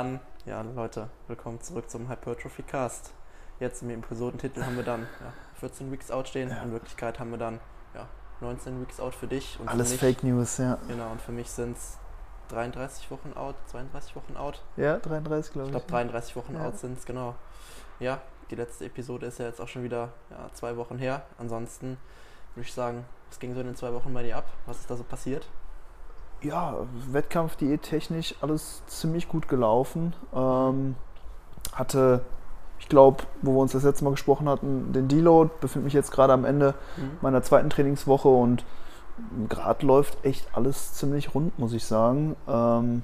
[0.00, 3.12] dann, ja Leute, willkommen zurück zum Hypertrophy Cast.
[3.58, 6.48] Jetzt im Episodentitel haben wir dann ja, 14 Weeks out stehen.
[6.48, 6.62] Ja.
[6.62, 7.60] In Wirklichkeit haben wir dann
[7.94, 8.06] ja,
[8.40, 9.58] 19 Weeks out für dich.
[9.60, 10.78] Und Alles für mich, Fake News, ja.
[10.88, 11.98] Genau, und für mich sind es
[12.48, 14.62] 33 Wochen out, 32 Wochen out.
[14.78, 15.86] Ja, 33 glaube Ich ich.
[15.86, 16.64] glaube 33 Wochen Ja.
[16.68, 17.34] out sind es, genau.
[17.98, 20.14] Ja, die letzte Episode ist ja jetzt auch schon wieder
[20.54, 21.24] zwei Wochen her.
[21.36, 21.98] Ansonsten
[22.54, 24.46] würde ich sagen, was ging so in den zwei Wochen bei dir ab?
[24.64, 25.46] Was ist da so passiert?
[26.42, 26.74] Ja,
[27.10, 30.14] Wettkampf, Diät, technisch, alles ziemlich gut gelaufen.
[30.34, 30.94] Ähm,
[31.72, 32.22] hatte,
[32.78, 36.12] ich glaube, wo wir uns das letzte Mal gesprochen hatten, den Deload, befinde mich jetzt
[36.12, 36.74] gerade am Ende
[37.20, 38.64] meiner zweiten Trainingswoche und
[39.48, 42.36] gerade läuft echt alles ziemlich rund, muss ich sagen.
[42.48, 43.02] Ähm,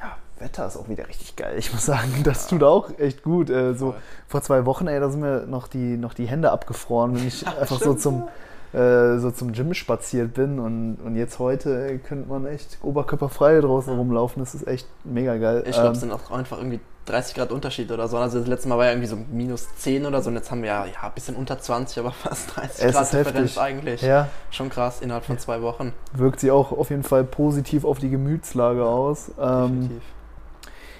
[0.00, 1.56] ja, Wetter ist auch wieder richtig geil.
[1.58, 3.50] Ich muss sagen, das tut auch echt gut.
[3.50, 4.00] Äh, so Voll.
[4.26, 7.46] vor zwei Wochen, ey, da sind mir noch die, noch die Hände abgefroren, wenn ich
[7.60, 8.28] einfach so zum,
[8.76, 10.58] äh, so zum Gym spaziert bin.
[10.58, 13.98] Und, und jetzt heute ey, könnte man echt oberkörperfrei draußen Ja.
[13.98, 14.40] rumlaufen.
[14.42, 15.62] Das ist echt mega geil.
[15.66, 18.18] Ich glaube, Ähm, es sind auch einfach irgendwie 30 Grad Unterschied oder so.
[18.18, 20.60] Also das letzte Mal war ja irgendwie so minus 10 oder so und jetzt haben
[20.62, 23.60] wir ja, ja ein bisschen unter 20, aber fast 30 Es Grad ist Differenz heftig.
[23.60, 24.02] eigentlich.
[24.02, 25.92] ja, Schon krass, innerhalb von zwei Wochen.
[26.14, 29.30] wirkt sie auch auf jeden Fall positiv auf die Gemütslage aus.
[29.40, 30.02] Ähm, Definitiv.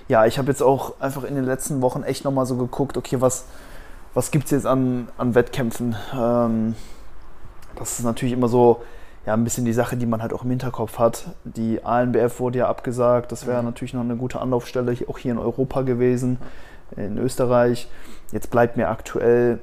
[0.09, 3.21] ja, ich habe jetzt auch einfach in den letzten Wochen echt nochmal so geguckt, okay,
[3.21, 3.45] was,
[4.15, 5.97] was gibt es jetzt an, an Wettkämpfen?
[6.17, 6.75] Ähm,
[7.79, 8.83] das ist natürlich immer so
[9.25, 11.25] ja, ein bisschen die Sache, die man halt auch im Hinterkopf hat.
[11.45, 13.67] Die ANBF wurde ja abgesagt, das wäre Mhm.
[13.67, 16.39] natürlich noch eine gute Anlaufstelle, auch hier in Europa gewesen,
[16.97, 17.89] in Österreich.
[18.33, 19.59] Jetzt bleibt mir aktuell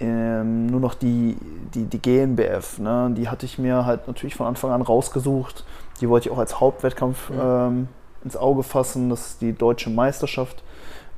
[0.00, 1.36] ähm, nur noch die,
[1.74, 2.78] die, die GNBF.
[2.78, 3.12] Ne?
[3.16, 5.64] Die hatte ich mir halt natürlich von Anfang an rausgesucht.
[6.00, 7.36] Die wollte ich auch als Hauptwettkampf Mhm.
[7.40, 7.88] ähm,
[8.24, 9.10] ins Auge fassen.
[9.10, 10.62] Das ist die deutsche Meisterschaft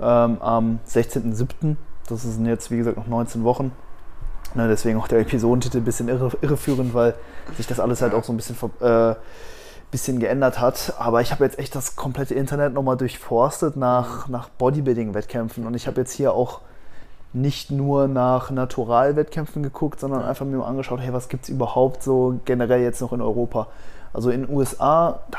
[0.01, 1.77] ähm, am 16.07.
[2.09, 3.73] Das sind jetzt, wie gesagt, noch 19 Wochen.
[4.55, 7.15] Ne, deswegen auch der Episodentitel ein bisschen irre, irreführend, weil
[7.57, 9.15] sich das alles halt auch so ein bisschen, äh,
[9.91, 10.95] bisschen geändert hat.
[10.99, 15.67] Aber ich habe jetzt echt das komplette Internet nochmal durchforstet nach, nach Bodybuilding-Wettkämpfen.
[15.67, 16.61] Und ich habe jetzt hier auch
[17.33, 22.05] nicht nur nach Naturalwettkämpfen geguckt, sondern einfach mir mal angeschaut, hey, was gibt es überhaupt
[22.05, 23.67] so generell jetzt noch in Europa?
[24.15, 25.39] Also in den USA, da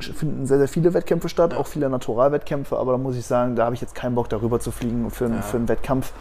[0.00, 1.58] finden sehr, sehr viele Wettkämpfe statt, Ja.
[1.58, 4.60] auch viele Naturalwettkämpfe, aber da muss ich sagen, da habe ich jetzt keinen Bock darüber
[4.60, 5.42] zu fliegen für, einen- Ja.
[5.42, 6.12] für einen Wettkampf.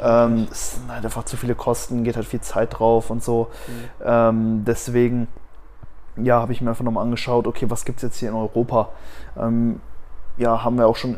[0.00, 3.48] Ähm, es sind halt einfach zu viele Kosten, geht halt viel Zeit drauf und so.
[3.68, 3.72] Mhm.
[4.04, 5.28] Ähm, deswegen,
[6.16, 8.88] ja, habe ich mir einfach nochmal angeschaut, okay, was gibt es jetzt hier in Europa?
[9.38, 9.80] Ähm,
[10.38, 11.16] ja, haben wir auch schon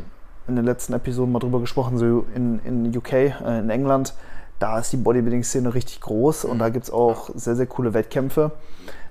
[0.49, 4.15] in den letzten Episoden mal drüber gesprochen, so in, in UK, äh, in England,
[4.59, 6.59] da ist die Bodybuilding-Szene richtig groß und Mhm.
[6.59, 8.51] da gibt es auch sehr, sehr coole Wettkämpfe.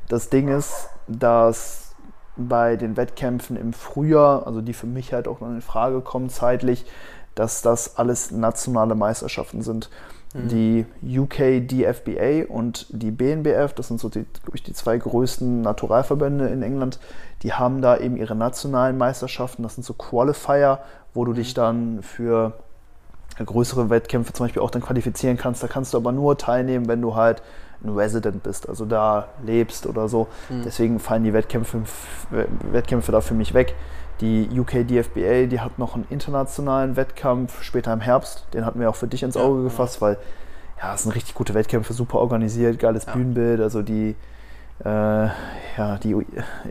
[0.07, 1.95] Das Ding ist, dass
[2.37, 6.29] bei den Wettkämpfen im Frühjahr, also die für mich halt auch noch in Frage kommen
[6.29, 6.85] zeitlich,
[7.35, 9.89] dass das alles nationale Meisterschaften sind.
[10.33, 10.47] Mhm.
[10.49, 10.85] Die
[11.19, 16.47] UK DFBA und die BNBF, das sind so die, glaub ich, die zwei größten Naturalverbände
[16.47, 16.99] in England,
[17.43, 19.63] die haben da eben ihre nationalen Meisterschaften.
[19.63, 20.79] Das sind so Qualifier,
[21.13, 22.53] wo du dich dann für
[23.43, 25.61] größere Wettkämpfe zum Beispiel auch dann qualifizieren kannst.
[25.61, 27.43] Da kannst du aber nur teilnehmen, wenn du halt
[27.83, 30.27] ein Resident bist, also da lebst oder so.
[30.49, 30.63] Mhm.
[30.63, 31.81] Deswegen fallen die Wettkämpfe,
[32.71, 33.75] Wettkämpfe da für mich weg.
[34.21, 38.47] Die UK DFBA, die hat noch einen internationalen Wettkampf später im Herbst.
[38.53, 39.63] Den hatten wir auch für dich ins Ja, Auge ja.
[39.65, 40.17] gefasst, weil
[40.81, 43.13] ja, es sind richtig gute Wettkämpfe, super organisiert, geiles Ja.
[43.13, 43.61] Bühnenbild.
[43.61, 44.15] Also die,
[44.83, 46.15] äh, ja, die,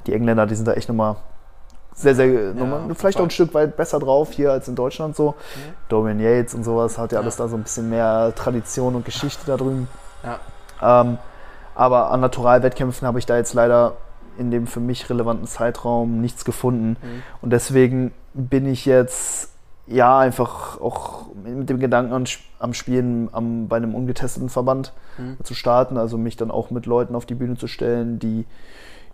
[0.07, 1.17] die Engländer, die sind da echt nochmal
[1.95, 4.75] sehr, sehr, nochmal, auf jeden vielleicht auch ein Stück weit besser drauf hier als in
[4.75, 5.31] Deutschland so.
[5.31, 5.35] Mhm.
[5.89, 7.23] Dorian Yates und sowas hat ja Ja.
[7.23, 9.89] alles da so ein bisschen mehr Tradition und Geschichte da drüben.
[10.25, 10.39] Ja.
[10.83, 11.19] Ähm,
[11.75, 13.97] aber an Naturalwettkämpfen habe ich da jetzt leider
[14.39, 16.97] in dem für mich relevanten Zeitraum nichts gefunden.
[17.03, 17.23] Mhm.
[17.43, 19.53] Und deswegen bin ich jetzt
[19.87, 22.25] ja einfach auch mit dem Gedanken an,
[22.59, 25.39] am Spielen am, bei einem ungetesteten Verband Mhm.
[25.43, 28.45] zu starten, also mich dann auch mit Leuten auf die Bühne zu stellen, die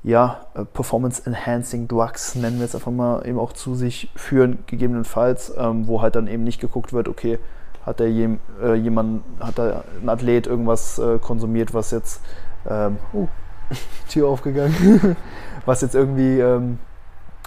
[0.02, 4.58] ja, äh, Performance Enhancing Drugs nennen wir es einfach mal eben auch zu sich führen,
[4.66, 7.38] gegebenenfalls, ähm, wo halt dann eben nicht geguckt wird, okay,
[7.84, 12.23] hat der jem, äh, jemand, hat da ein Athlet irgendwas äh, konsumiert, was jetzt
[12.69, 13.29] ähm, oh,
[14.08, 15.17] Tür aufgegangen,
[15.67, 16.79] was jetzt irgendwie ähm,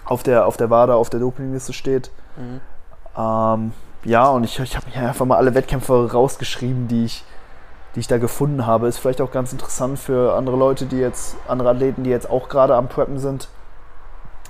[0.04, 2.12] auf der auf der WADA, auf der Dopingliste steht.
[2.38, 2.62] Mhm.
[3.18, 3.72] Ähm,
[4.04, 7.24] ja, und ich, ich habe mir einfach mal alle Wettkämpfe rausgeschrieben, die ich,
[7.96, 8.88] die ich da gefunden habe.
[8.88, 12.50] Ist vielleicht auch ganz interessant für andere Leute, die jetzt, andere Athleten, die jetzt auch
[12.50, 13.50] gerade am Preppen sind.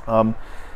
[0.07, 0.35] Ähm,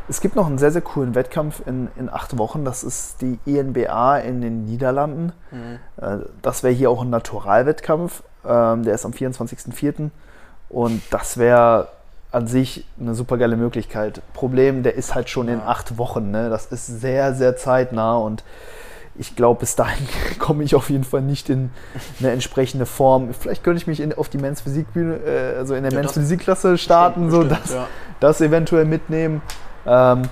[0.09, 2.65] es gibt noch einen sehr, sehr coolen Wettkampf in, in acht Wochen.
[2.65, 5.31] Das ist die INBA in den Niederlanden.
[5.51, 5.79] Mhm.
[6.03, 8.23] Äh, Das wäre hier auch ein Naturalwettkampf.
[8.45, 10.09] Ähm, Der ist am 24.04.
[10.69, 11.89] Und das wäre
[12.31, 14.21] an sich eine super geile Möglichkeit.
[14.33, 16.31] Problem, der ist halt schon in acht Wochen.
[16.31, 16.49] Ne?
[16.49, 18.43] Das ist sehr, sehr zeitnah und
[19.15, 20.07] ich glaube, bis dahin
[20.39, 21.71] komme ich auf jeden Fall nicht in
[22.19, 23.33] eine entsprechende Form.
[23.33, 26.13] Vielleicht könnte ich mich in, auf die Men's Physikbühne, äh, also in der Ja, Men's
[26.13, 27.87] Physikklasse starten, so Bestimmt, das, ja.
[28.19, 29.41] das eventuell mitnehmen.
[29.89, 30.23] Ähm,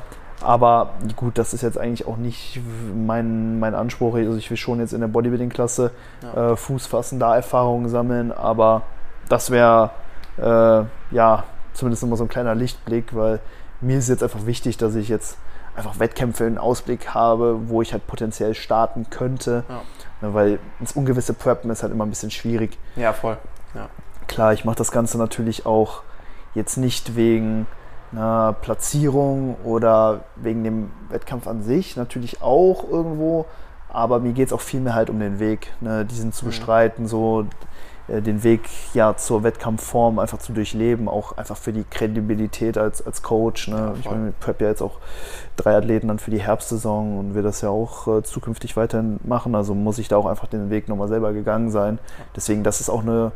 [0.42, 2.62] Aber gut, das ist jetzt eigentlich auch nicht
[2.96, 4.16] mein, mein Anspruch.
[4.16, 5.90] Also ich will schon jetzt in der Bodybuilding-Klasse
[6.22, 6.52] Ja.
[6.52, 8.84] äh, Fuß fassen, da Erfahrungen sammeln, aber
[9.30, 9.90] das wäre
[10.38, 10.84] äh,
[11.16, 11.44] ja
[11.74, 13.40] zumindest immer so ein kleiner Lichtblick, weil
[13.82, 15.38] mir ist jetzt einfach wichtig, dass ich jetzt
[15.76, 19.64] einfach Wettkämpfe in Ausblick habe, wo ich halt potenziell starten könnte.
[19.68, 19.82] Ja.
[20.22, 22.78] Ne, weil ins ungewisse Preppen ist halt immer ein bisschen schwierig.
[22.96, 23.38] Ja, voll.
[23.74, 23.90] Ja.
[24.28, 26.02] Klar, ich mache das Ganze natürlich auch
[26.54, 27.66] jetzt nicht wegen
[28.12, 33.46] einer Platzierung oder wegen dem Wettkampf an sich, natürlich auch irgendwo,
[33.90, 36.50] aber mir geht es auch vielmehr halt um den Weg, ne, diesen zu Mhm.
[36.50, 37.46] bestreiten, so
[38.08, 43.06] äh, den Weg ja zur Wettkampfform einfach zu durchleben, auch einfach für die Kredibilität als,
[43.06, 43.68] als Coach.
[43.68, 43.76] Ne?
[43.76, 45.00] Ja, ich meine, ich prep ja jetzt auch
[45.58, 49.56] drei Athleten dann für die Herbstsaison und will das ja auch äh, zukünftig weiterhin machen,
[49.56, 52.00] also muss ich da auch einfach den Weg nochmal selber gegangen sein.
[52.36, 53.32] Deswegen, das ist auch eine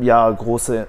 [0.00, 0.86] ja, große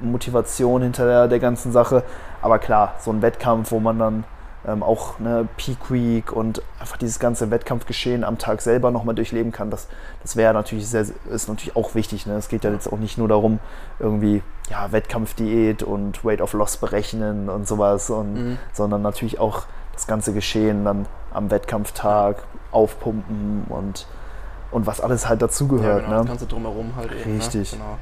[0.00, 2.02] Motivation hinter der, der ganzen Sache.
[2.40, 4.24] Aber klar, so ein Wettkampf, wo man dann
[4.66, 9.50] ähm, auch eine Peak Week und einfach dieses ganze Wettkampfgeschehen am Tag selber nochmal durchleben
[9.50, 9.88] kann, das,
[10.22, 12.26] das wäre natürlich sehr, ist natürlich auch wichtig.
[12.26, 12.34] Ne?
[12.34, 13.58] Es geht ja jetzt auch nicht nur darum,
[13.98, 18.58] irgendwie ja, Wettkampfdiät und Weight of Loss berechnen und sowas, und, Mhm.
[18.72, 19.64] sondern natürlich auch
[19.94, 22.36] das ganze Geschehen dann am Wettkampftag
[22.70, 24.06] aufpumpen und,
[24.70, 26.04] und was alles halt ja, dazugehört.
[26.04, 26.28] genau, das ne?
[26.30, 27.36] Ganze drumherum halt eben.
[27.36, 27.72] Richtig.
[27.72, 27.78] Ne?
[27.78, 27.98] Genau.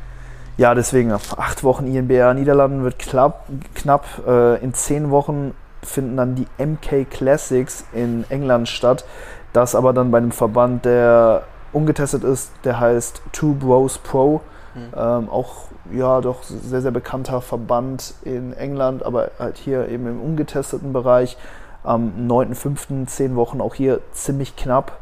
[0.60, 3.46] Ja, deswegen, acht Wochen INBA Niederlanden wird knapp.
[3.74, 4.04] knapp.
[4.26, 9.06] Äh, in zehn Wochen finden dann die MK Classics in England statt.
[9.54, 14.42] Das aber dann bei einem Verband, der ungetestet ist, der heißt Two Bros Pro.
[14.74, 14.80] Mhm.
[14.94, 20.20] Ähm, auch, ja, doch sehr, sehr bekannter Verband in England, aber halt hier eben im
[20.20, 21.38] ungetesteten Bereich.
[21.84, 24.98] Am 9.5., zehn Wochen, auch hier ziemlich knapp.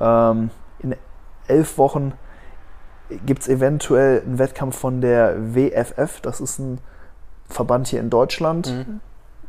[0.00, 0.48] Ähm,
[0.78, 0.96] in
[1.48, 2.14] elf Wochen
[3.26, 6.20] gibt es eventuell einen Wettkampf von der WFF.
[6.20, 6.78] Das ist ein
[7.48, 8.68] Verband hier in Deutschland.
[8.68, 9.00] Mhm.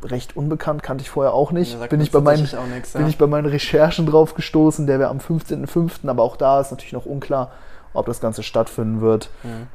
[0.02, 1.78] Recht unbekannt, kannte ich vorher auch nicht.
[1.78, 3.08] Sagt bin, ich bei meinen, nix, bin ja.
[3.08, 4.86] ich bei meinen Recherchen drauf gestoßen.
[4.86, 7.52] Der wäre am 15.05., aber auch da ist natürlich noch unklar,
[7.94, 9.30] ob das Ganze stattfinden wird.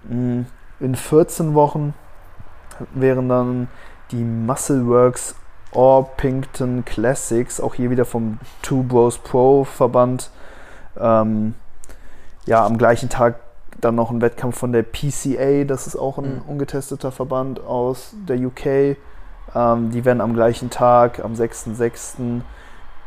[0.08, 0.46] Mhm.
[0.80, 1.94] In 14 Wochen
[2.94, 3.68] wären dann
[4.12, 5.36] die Muscleworks
[5.72, 10.32] Orpington Classics, auch hier wieder vom Two Bros Pro Verband.
[11.00, 11.54] Ähm,
[12.46, 13.40] ja, am gleichen Tag
[13.82, 16.42] dann noch ein Wettkampf von der PCA, das ist auch ein Mhm.
[16.48, 18.98] ungetesteter Verband aus der UK.
[19.56, 22.42] Ähm, die werden am gleichen Tag, am 6.6.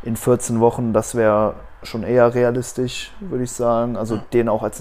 [0.02, 1.54] in 14 Wochen, das wäre
[1.84, 3.96] schon eher realistisch, würde ich sagen.
[3.96, 4.22] Also Ja.
[4.32, 4.80] den auch als,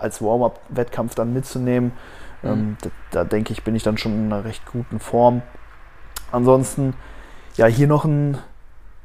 [0.00, 1.92] als Warm-up-Wettkampf dann mitzunehmen.
[2.42, 2.48] Mhm.
[2.50, 5.42] Ähm, da, da denke ich, bin ich dann schon in einer recht guten Form.
[6.30, 6.94] Ansonsten,
[7.56, 8.38] ja, hier noch ein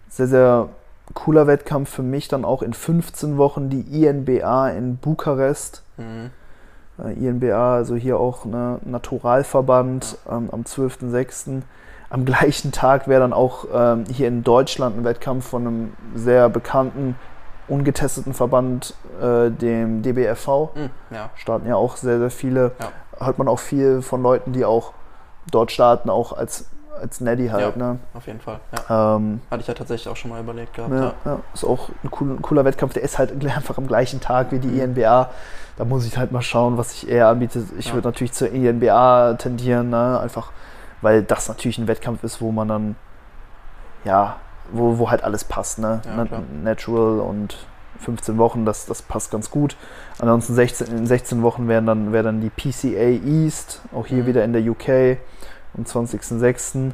[0.09, 0.69] sehr, sehr
[1.13, 5.83] cooler Wettkampf für mich dann auch in 15 Wochen die INBA in Bukarest.
[5.98, 6.31] Mhm.
[7.04, 11.62] Äh, INBA, also hier auch ein Naturalverband ähm, am 12.06.
[12.09, 16.50] Am gleichen Tag wäre dann auch ähm, hier in Deutschland ein Wettkampf von einem sehr
[16.50, 17.15] bekannten,
[17.68, 20.69] ungetesteten Verband, äh, dem DBFV.
[20.75, 20.89] Mhm.
[21.12, 21.30] Ja.
[21.36, 22.71] Starten ja auch sehr, sehr viele.
[22.80, 23.25] Ja.
[23.25, 24.94] Hört man auch viel von Leuten, die auch
[25.51, 26.65] dort starten, auch als,
[27.01, 27.75] als Neddy halt.
[27.75, 27.83] Ja.
[27.94, 27.99] Ne?
[28.13, 28.59] Auf jeden Fall.
[28.89, 29.16] Ja.
[29.16, 30.94] Ähm, Hatte ich ja tatsächlich auch schon mal überlegt gehabt.
[30.94, 31.39] ja, Ja.
[31.54, 32.94] ist auch ein cooler, ein cooler Wettkampf.
[32.94, 34.95] Der ist halt einfach am gleichen Tag wie die Mhm.
[34.97, 35.30] INBA.
[35.77, 37.68] Da muss ich halt mal schauen, was sich eher anbietet.
[37.77, 40.19] Ich würde natürlich zur INBA tendieren, ne?
[40.19, 40.51] einfach
[41.01, 42.95] weil das natürlich ein Wettkampf ist, wo man dann,
[44.04, 44.37] ja,
[44.71, 45.80] wo, wo halt alles passt.
[45.80, 46.01] Ne?
[46.63, 47.56] Natural und
[47.99, 49.75] 15 Wochen, das, das passt ganz gut.
[50.19, 54.27] Ansonsten 16, in 16 Wochen wären dann, wäre dann die PCA East, auch hier Mhm.
[54.27, 55.18] wieder in der UK
[55.77, 56.91] am 20.06.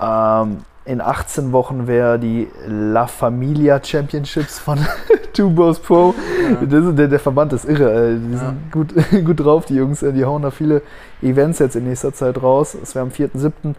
[0.00, 4.78] Ähm, in 18 Wochen wäre die La Familia Championships von
[5.32, 6.14] Two Bros Pro.
[6.42, 6.66] Ja.
[6.66, 7.92] Das der, der Verband ist irre.
[7.92, 8.18] Ey.
[8.18, 8.38] Die Ja.
[8.38, 8.94] sind gut,
[9.24, 10.00] gut drauf, die Jungs.
[10.00, 10.82] Die hauen da viele
[11.22, 12.76] Events jetzt in nächster Zeit raus.
[12.82, 13.74] Es wäre am 4.7.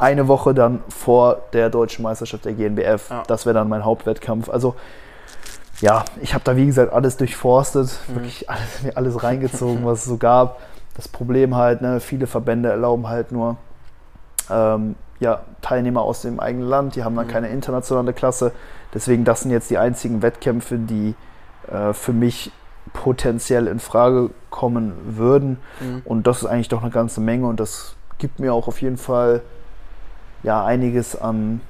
[0.00, 3.10] Eine Woche dann vor der deutschen Meisterschaft der GNBF.
[3.10, 3.22] Ja.
[3.28, 4.48] Das wäre dann mein Hauptwettkampf.
[4.48, 4.74] Also,
[5.80, 8.14] ja, ich habe da wie gesagt alles durchforstet, Mhm.
[8.16, 10.58] wirklich alles, mir alles reingezogen, was es so gab.
[10.94, 13.56] Das Problem halt, ne, viele Verbände erlauben halt nur
[14.50, 17.30] ähm, ja, Teilnehmer aus dem eigenen Land, die haben dann Mhm.
[17.30, 18.52] keine internationale Klasse.
[18.92, 21.14] Deswegen, das sind jetzt die einzigen Wettkämpfe, die
[21.70, 22.50] äh, für mich
[22.92, 25.58] potenziell in Frage kommen würden.
[25.80, 26.02] Mhm.
[26.04, 28.98] Und das ist eigentlich doch eine ganze Menge und das gibt mir auch auf jeden
[28.98, 29.40] Fall
[30.42, 31.60] ja einiges an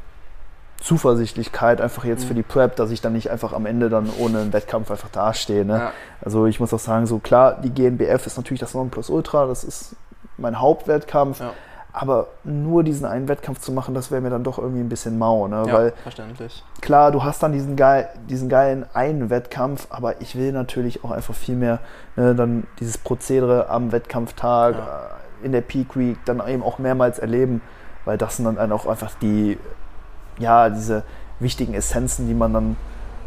[0.83, 2.29] Zuversichtlichkeit einfach jetzt Mhm.
[2.29, 5.09] für die Prep, dass ich dann nicht einfach am Ende dann ohne einen Wettkampf einfach
[5.11, 5.65] dastehe.
[5.65, 5.79] Ne?
[5.79, 5.93] Ja.
[6.23, 9.97] Also ich muss auch sagen, so klar, die GNBF ist natürlich das Nonplusultra, das ist
[10.39, 11.51] mein Hauptwettkampf, Ja.
[11.93, 15.19] aber nur diesen einen Wettkampf zu machen, das wäre mir dann doch irgendwie ein bisschen
[15.19, 15.65] mau, ne?
[15.67, 16.65] ja, weil verständlich.
[16.81, 21.11] klar, du hast dann diesen, geil, diesen geilen einen Wettkampf, aber ich will natürlich auch
[21.13, 21.79] einfach viel mehr
[22.17, 24.81] ne, dann dieses Prozedere am Wettkampftag, Ja.
[25.43, 27.61] äh, in der Peak Week, dann eben auch mehrmals erleben,
[28.05, 29.59] weil das sind dann auch einfach die
[30.39, 31.03] ja, diese
[31.41, 32.77] wichtigen Essenzen, die man dann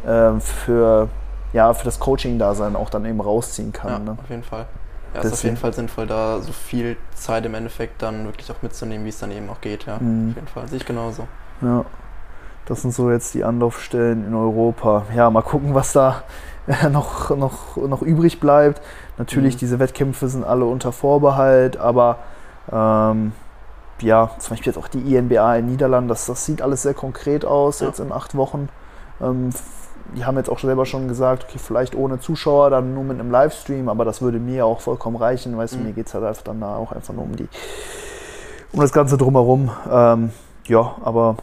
[0.06, 1.10] äh, für,
[1.54, 3.92] ja, für das Coaching-Dasein auch dann eben rausziehen kann.
[3.92, 4.18] Ja, ne?
[4.22, 4.66] auf jeden Fall.
[5.14, 8.62] Ja, ist auf jeden Fall sinnvoll, da so viel Zeit im Endeffekt dann wirklich auch
[8.62, 9.86] mitzunehmen, wie es dann eben auch geht.
[9.86, 10.32] Ja, Mhm.
[10.32, 10.68] auf jeden Fall.
[10.68, 11.26] Sehe ich genauso.
[11.62, 11.86] Ja,
[12.66, 15.04] das sind so jetzt die Anlaufstellen in Europa.
[15.16, 16.24] Ja, mal gucken, was da
[16.92, 18.82] noch, noch, noch übrig bleibt.
[19.18, 19.60] Natürlich, Mhm.
[19.60, 22.18] diese Wettkämpfe sind alle unter Vorbehalt, aber
[22.72, 23.32] ähm,
[24.02, 27.46] ja, zum Beispiel jetzt auch die INBA in Niederlanden, das, das sieht alles sehr konkret
[27.46, 27.88] aus Ja.
[27.88, 28.70] jetzt in acht Wochen.
[29.22, 29.50] Ähm,
[30.16, 33.32] die haben jetzt auch selber schon gesagt, okay, vielleicht ohne Zuschauer, dann nur mit einem
[33.32, 35.58] Livestream, aber das würde mir auch vollkommen reichen.
[35.58, 35.86] Weißt du, Mhm.
[35.86, 37.48] mir geht es halt einfach dann da auch einfach nur um die,
[38.72, 39.72] um das Ganze drumherum.
[39.90, 40.32] Ähm,
[40.68, 41.38] ja, aber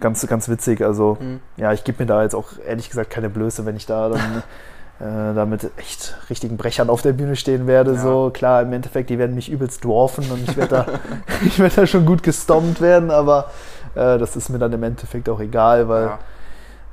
[0.00, 0.82] ganz, ganz witzig.
[0.82, 1.40] Also, Mhm.
[1.56, 4.42] ja, ich gebe mir da jetzt auch ehrlich gesagt keine Blöße, wenn ich da dann
[5.00, 7.94] äh, da mit echt richtigen Brechern auf der Bühne stehen werde.
[7.94, 8.00] Ja.
[8.00, 10.86] So, klar, im Endeffekt, die werden mich übelst dwarfen und ich werde da,
[11.46, 13.50] ich werd da schon gut gestompt werden, aber
[13.94, 16.18] äh, das ist mir dann im Endeffekt auch egal, weil, Ja.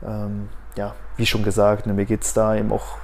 [0.05, 2.97] ähm, ja, wie schon gesagt, ne, mir geht es da eben auch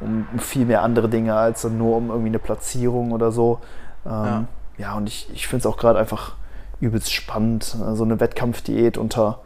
[0.00, 3.60] um, um viel mehr andere Dinge als nur um irgendwie eine Platzierung oder so.
[4.04, 4.44] Ähm, Ja.
[4.78, 4.94] ja.
[4.94, 6.34] und ich, ich finde es auch gerade einfach
[6.80, 9.38] übelst spannend, äh, so eine Wettkampfdiät unter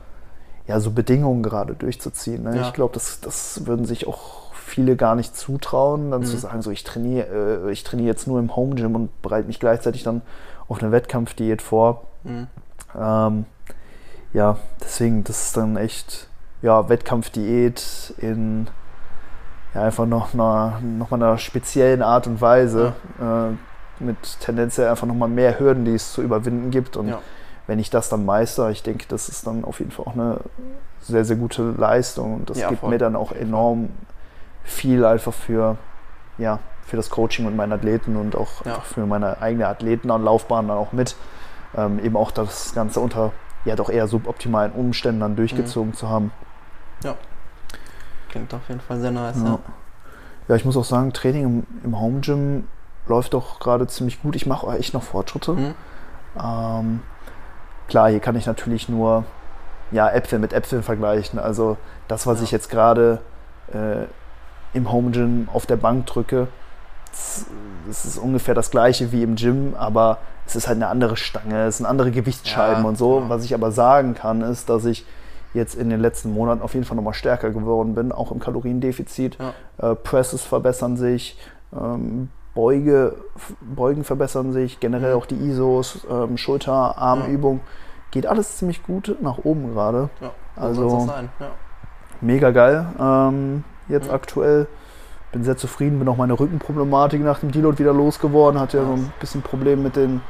[0.67, 2.43] ja, so Bedingungen gerade durchzuziehen.
[2.43, 2.61] Ne?
[2.61, 6.41] Ich glaube, das, das würden sich auch viele gar nicht zutrauen, dann zu Mhm.
[6.41, 9.59] sagen, so ich trainiere, äh, ich trainiere jetzt nur im Home Gym und bereite mich
[9.61, 10.23] gleichzeitig dann
[10.69, 12.03] auf eine Wettkampfdiät vor.
[12.25, 12.47] Mhm.
[12.99, 13.45] Ähm,
[14.33, 16.29] ja, deswegen, das ist dann echt,
[16.63, 18.69] ja, Wettkampfdiät in
[19.75, 22.95] ja, einfach noch einer, noch mal einer speziellen Art und Weise.
[23.21, 23.55] Äh,
[24.03, 26.97] mit tendenziell einfach nochmal mehr Hürden, die es zu überwinden gibt.
[26.97, 27.19] Und Ja.
[27.67, 30.39] wenn ich das dann meister, ich denke, das ist dann auf jeden Fall auch eine
[31.01, 32.35] sehr, sehr gute Leistung.
[32.35, 32.91] Und das Ja, gibt voll.
[32.91, 33.89] mir dann auch enorm
[34.69, 35.77] viel einfach für,
[36.39, 38.81] ja, für das Coaching und meinen Athleten und auch Ja.
[38.81, 41.17] für meine eigene Athletenlaufbahn dann auch mit.
[41.77, 43.33] Ähm, eben auch das Ganze unter
[43.65, 46.33] ja doch eher suboptimalen Umständen dann durchgezogen zu haben.
[48.31, 49.37] Klingt auf jeden Fall sehr nice.
[49.39, 49.45] Ja.
[49.53, 49.59] Ja.
[50.49, 52.69] ja, ich muss auch sagen, Training im, im Home Gym
[53.07, 54.37] läuft doch gerade ziemlich gut.
[54.37, 55.53] Ich mache auch echt noch Fortschritte.
[55.53, 55.75] Mhm.
[56.43, 57.01] Ähm,
[57.89, 59.25] klar, hier kann ich natürlich nur
[59.91, 61.39] ja, Äpfel mit Äpfeln vergleichen.
[61.39, 62.45] Also das, was Ja.
[62.45, 63.23] ich jetzt gerade
[63.73, 64.05] äh,
[64.75, 66.49] im Home Gym auf der Bank drücke,
[67.87, 71.65] das ist ungefähr das gleiche wie im Gym, aber es ist halt eine andere Stange,
[71.67, 73.17] es sind andere Gewichtsscheiben Ja, und so.
[73.17, 73.29] genau.
[73.29, 75.05] Was ich aber sagen kann, ist, dass ich
[75.55, 79.39] jetzt in den letzten Monaten auf jeden Fall nochmal stärker geworden bin, auch im Kaloriendefizit.
[79.79, 79.93] Ja.
[79.93, 81.39] Äh, Presses verbessern sich,
[81.73, 83.15] ähm, Beuge,
[83.61, 85.19] Beugen verbessern sich, generell Mhm.
[85.21, 87.61] auch die ISOs, ähm, Schulter, Armübung.
[88.11, 90.09] Geht alles ziemlich gut nach oben gerade.
[90.21, 90.31] Ja.
[90.57, 91.07] So Also-.
[91.41, 91.47] Ja.
[92.21, 92.87] Mega geil.
[92.99, 94.15] Ähm, jetzt Mhm.
[94.15, 94.67] aktuell
[95.33, 98.59] bin sehr zufrieden, bin auch meine Rückenproblematik nach dem Deload wieder losgeworden.
[98.61, 100.23] Hatte ja so ein bisschen Probleme mit den,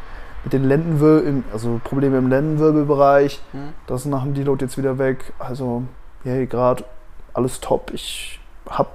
[0.42, 3.40] mit den Lendenwirbeln, also Probleme im Lendenwirbelbereich.
[3.52, 3.74] Mhm.
[3.86, 5.32] Das ist nach dem Deload jetzt wieder weg.
[5.38, 5.84] Also,
[6.24, 6.84] hey, gerade
[7.32, 7.92] alles top.
[7.94, 8.88] Ich habe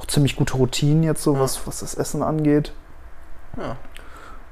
[0.00, 1.40] auch ziemlich gute Routinen jetzt, so Ja.
[1.40, 2.72] was, was das Essen angeht.
[3.56, 3.76] ja,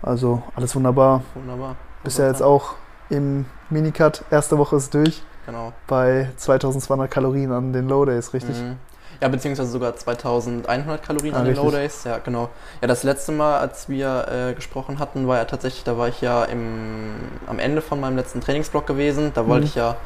[0.03, 1.23] Also, alles wunderbar.
[1.35, 1.77] wunderbar.
[2.05, 2.75] Bist ja jetzt auch
[3.11, 4.23] im Minicut.
[4.31, 5.23] Erste Woche ist durch.
[5.47, 5.73] Genau.
[5.89, 8.57] Bei 2200 Kalorien an den Low Days, richtig?
[8.61, 8.77] Mhm.
[9.21, 11.57] Ja, beziehungsweise sogar 2100 Kalorien Ah, an den.
[11.57, 12.05] Low Days.
[12.05, 12.49] Ja, genau.
[12.81, 16.21] Ja, das letzte Mal, als wir äh, gesprochen hatten, war ja tatsächlich, da war ich
[16.21, 17.15] ja im,
[17.47, 19.33] am Ende von meinem letzten Trainingsblock gewesen.
[19.35, 19.69] Da wollte Mhm.
[19.69, 19.97] ich ja,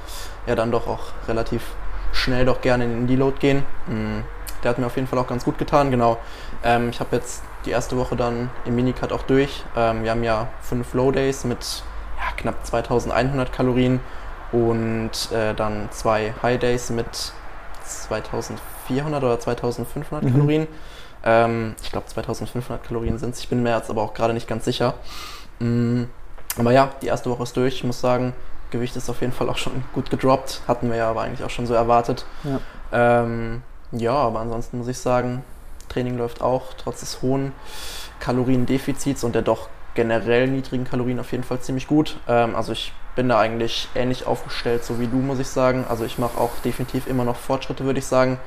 [0.46, 1.62] ja dann doch auch relativ
[2.12, 3.64] schnell doch gerne in den Deload gehen.
[3.86, 4.24] Mhm.
[4.62, 6.16] Der hat mir auf jeden Fall auch ganz gut getan, genau.
[6.64, 9.62] Ähm, ich habe jetzt die erste Woche dann im Minicut auch durch.
[9.76, 11.82] Ähm, wir haben ja fünf Low Days mit
[12.18, 14.00] ja, knapp 2100 Kalorien
[14.50, 17.32] und äh, dann zwei High Days mit
[17.88, 20.32] 2400 oder 2500 Mhm.
[20.32, 20.66] Kalorien.
[21.24, 23.40] Ähm, ich glaube 2500 Kalorien sind es.
[23.40, 24.94] Ich bin mir jetzt aber auch gerade nicht ganz sicher.
[25.58, 26.04] Mm,
[26.58, 27.74] aber ja, die erste Woche ist durch.
[27.74, 28.32] Ich muss sagen,
[28.70, 30.60] Gewicht ist auf jeden Fall auch schon gut gedroppt.
[30.68, 32.24] Hatten wir ja aber eigentlich auch schon so erwartet.
[32.44, 32.60] Ja.
[33.22, 35.42] Ähm, ja, aber ansonsten muss ich sagen,
[35.88, 37.52] Training läuft auch trotz des hohen
[38.20, 42.18] Kaloriendefizits und der doch generell niedrigen Kalorien auf jeden Fall ziemlich gut.
[42.28, 45.84] Ähm, also ich bin da eigentlich ähnlich aufgestellt, so wie du, muss ich sagen.
[45.88, 48.38] Also ich mache auch definitiv immer noch Fortschritte, würde ich sagen.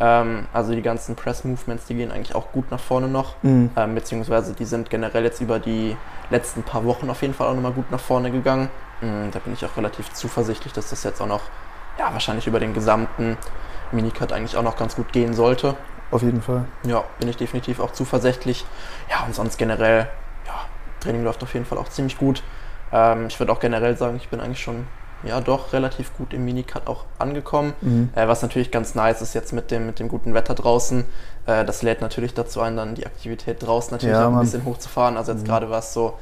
[0.00, 3.36] Ähm, also die ganzen Press-Movements, die gehen eigentlich auch gut nach vorne noch.
[3.40, 3.70] Mhm.
[3.74, 5.96] Ähm, beziehungsweise die sind generell jetzt über die
[6.28, 8.68] letzten paar Wochen auf jeden Fall auch nochmal gut nach vorne gegangen.
[9.00, 11.44] Mm, da bin ich auch relativ zuversichtlich, dass das jetzt auch noch,
[11.98, 13.38] ja, wahrscheinlich über den gesamten
[13.92, 15.74] Minicut eigentlich auch noch ganz gut gehen sollte.
[16.10, 16.66] Auf jeden Fall.
[16.82, 18.66] Ja, bin ich definitiv auch zuversichtlich.
[19.08, 20.06] Ja, und sonst generell,
[20.46, 20.66] ja,
[21.00, 22.42] Training läuft auf jeden Fall auch ziemlich gut.
[22.92, 24.86] Ähm, ich würde auch generell sagen, ich bin eigentlich schon,
[25.24, 27.72] ja, doch relativ gut im Minicut auch angekommen.
[27.80, 28.10] Mhm.
[28.14, 31.04] Äh, was natürlich ganz nice ist jetzt mit dem, mit dem guten Wetter draußen.
[31.46, 34.44] Äh, das lädt natürlich dazu ein, dann die Aktivität draußen natürlich Ja, auch ein Mann.
[34.44, 35.16] bisschen hochzufahren.
[35.16, 35.46] Also jetzt Mhm.
[35.46, 36.14] gerade war es so,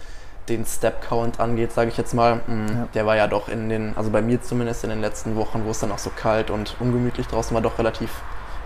[0.48, 2.88] den Step-Count angeht, sage ich jetzt mal, mh, Ja.
[2.94, 5.70] der war ja doch in den, also bei mir zumindest in den letzten Wochen, wo
[5.72, 8.10] es dann auch so kalt und ungemütlich draußen war, doch relativ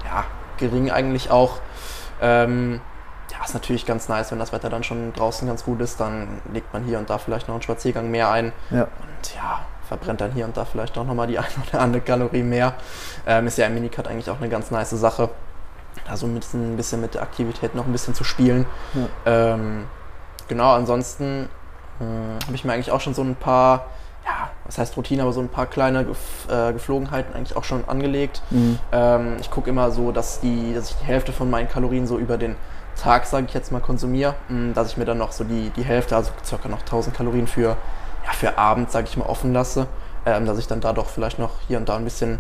[0.05, 0.25] ja,
[0.59, 1.59] gering eigentlich auch.
[2.21, 2.83] Ähm,
[3.41, 6.41] ja, ist natürlich ganz nice, wenn das Wetter dann schon draußen ganz gut ist, dann
[6.53, 8.83] legt man hier und da vielleicht noch einen Spaziergang mehr ein Ja.
[8.83, 12.43] und ja, verbrennt dann hier und da vielleicht auch nochmal die eine oder andere Kalorie
[12.43, 12.75] mehr.
[13.27, 15.31] Ähm, ist ja im Minicut eigentlich auch eine ganz nice Sache.
[16.09, 18.67] Also ein bisschen, ein bisschen mit der Aktivität noch ein bisschen zu spielen.
[18.95, 19.55] Ja.
[19.55, 19.85] Ähm,
[20.49, 21.49] genau, ansonsten
[22.01, 23.85] habe ich mir eigentlich auch schon so ein paar,
[24.25, 27.87] ja, was heißt Routine, aber so ein paar kleine Gef äh, Geflogenheiten eigentlich auch schon
[27.87, 28.41] angelegt.
[28.49, 28.79] Mhm.
[28.91, 32.17] Ähm, ich gucke immer so, dass, die, dass ich die Hälfte von meinen Kalorien so
[32.17, 32.57] über den
[32.97, 35.83] Tag, sage ich jetzt mal, konsumiere, mh, dass ich mir dann noch so die, die
[35.85, 37.77] Hälfte, also circa noch 1000 Kalorien für,
[38.27, 39.87] ja, für Abend, sage ich mal, offen lasse,
[40.27, 42.39] ähm, dass ich dann da doch vielleicht noch hier und da ein bisschen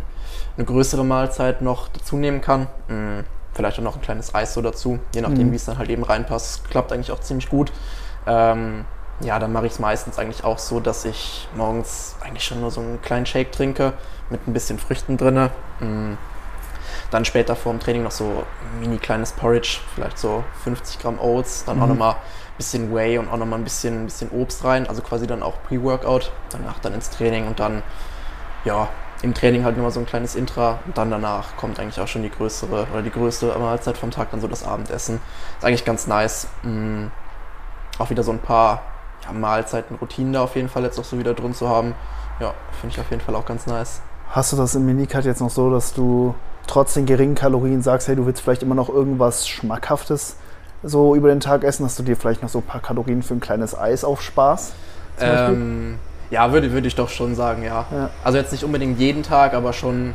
[0.57, 2.66] eine größere Mahlzeit noch dazu nehmen kann.
[2.88, 5.52] Mh, vielleicht auch noch ein kleines Eis so dazu, je nachdem, Mhm.
[5.52, 6.69] wie es dann halt eben reinpasst.
[6.71, 7.73] Klappt eigentlich auch ziemlich gut.
[8.26, 8.85] Ähm,
[9.21, 12.71] ja, dann mache ich es meistens eigentlich auch so, dass ich morgens eigentlich schon nur
[12.71, 13.92] so einen kleinen Shake trinke
[14.30, 15.50] mit ein bisschen Früchten drin.
[17.11, 21.19] Dann später vor dem Training noch so ein mini kleines Porridge, vielleicht so 50 Gramm
[21.19, 21.90] Oats, dann auch Mhm.
[21.93, 25.26] nochmal ein bisschen Whey und auch nochmal ein bisschen, ein bisschen Obst rein, also quasi
[25.26, 27.83] dann auch Pre-Workout, danach dann ins Training und dann,
[28.64, 28.88] ja,
[29.23, 32.23] im Training halt nochmal so ein kleines Intra und dann danach kommt eigentlich auch schon
[32.23, 35.21] die größere oder die größte Mahlzeit vom Tag, dann so das Abendessen.
[35.59, 36.47] Ist eigentlich ganz nice.
[36.62, 37.07] Mm,
[37.99, 38.81] auch wieder so ein paar
[39.26, 41.95] ja, Mahlzeiten, Routinen da auf jeden Fall jetzt auch so wieder drin zu haben.
[42.38, 44.00] Ja, finde ich auf jeden Fall auch ganz nice.
[44.31, 46.35] Hast du das im Minicut jetzt noch so, dass du
[46.67, 50.37] trotz den geringen Kalorien sagst, hey, du willst vielleicht immer noch irgendwas Schmackhaftes
[50.83, 53.35] so über den Tag essen, dass du dir vielleicht noch so ein paar Kalorien für
[53.35, 54.73] ein kleines Eis aufsparst?
[55.21, 55.99] Ähm,
[56.31, 57.85] ja, würde, würde ich doch schon sagen, ja.
[57.91, 58.11] Ja.
[58.25, 60.15] Also jetzt nicht unbedingt jeden Tag, aber schon,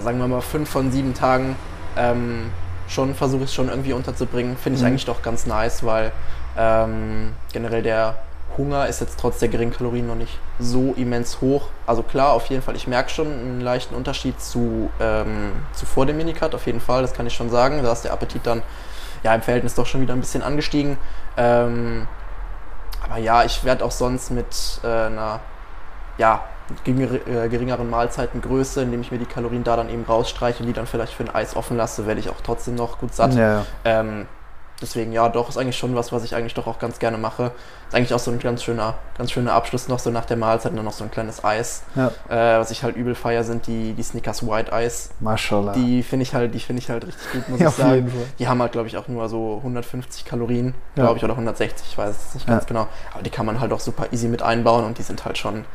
[0.00, 1.56] sagen wir mal, fünf von sieben Tagen
[1.96, 2.50] ähm,
[2.88, 4.56] schon versuche ich es schon irgendwie unterzubringen.
[4.56, 4.88] Finde ich Mhm.
[4.88, 6.12] eigentlich doch ganz nice, weil
[6.56, 8.14] ähm, generell der
[8.56, 11.68] Hunger ist jetzt trotz der geringen Kalorien noch nicht so immens hoch.
[11.86, 16.06] Also klar, auf jeden Fall, ich merke schon einen leichten Unterschied zu, ähm, zu vor
[16.06, 17.82] dem Minicut, auf jeden Fall, das kann ich schon sagen.
[17.82, 18.62] Da ist der Appetit dann
[19.22, 20.98] ja im Verhältnis doch schon wieder ein bisschen angestiegen.
[21.36, 22.06] Ähm,
[23.04, 24.46] aber ja, ich werde auch sonst mit
[24.84, 25.40] äh, einer
[26.18, 26.44] ja,
[26.86, 30.86] äh, geringeren Mahlzeitengröße, indem ich mir die Kalorien da dann eben rausstreiche und die dann
[30.86, 33.34] vielleicht für ein Eis offen lasse, werde ich auch trotzdem noch gut satt.
[33.34, 33.64] Ja.
[33.84, 34.26] Ähm,
[34.80, 37.52] deswegen ja, doch, ist eigentlich schon was, was ich eigentlich doch auch ganz gerne mache.
[37.92, 40.70] Ist eigentlich auch so ein ganz schöner, ganz schöner Abschluss noch so nach der Mahlzeit
[40.72, 41.82] und dann noch so ein kleines Eis.
[41.94, 42.06] ja.
[42.30, 45.10] Äh, was ich halt übel feier, sind die, die Snickers White Eis.
[45.20, 45.72] Mashallah.
[45.74, 48.10] Die finde ich halt, die finde ich halt richtig gut, muss Ja, ich sagen.
[48.38, 51.02] Die haben halt, glaube ich, auch nur so 150 Kalorien, Ja.
[51.04, 52.86] glaube ich, oder 160, ich weiß es nicht ganz genau.
[53.12, 55.66] Aber die kann man halt auch super easy mit einbauen und die sind halt schon,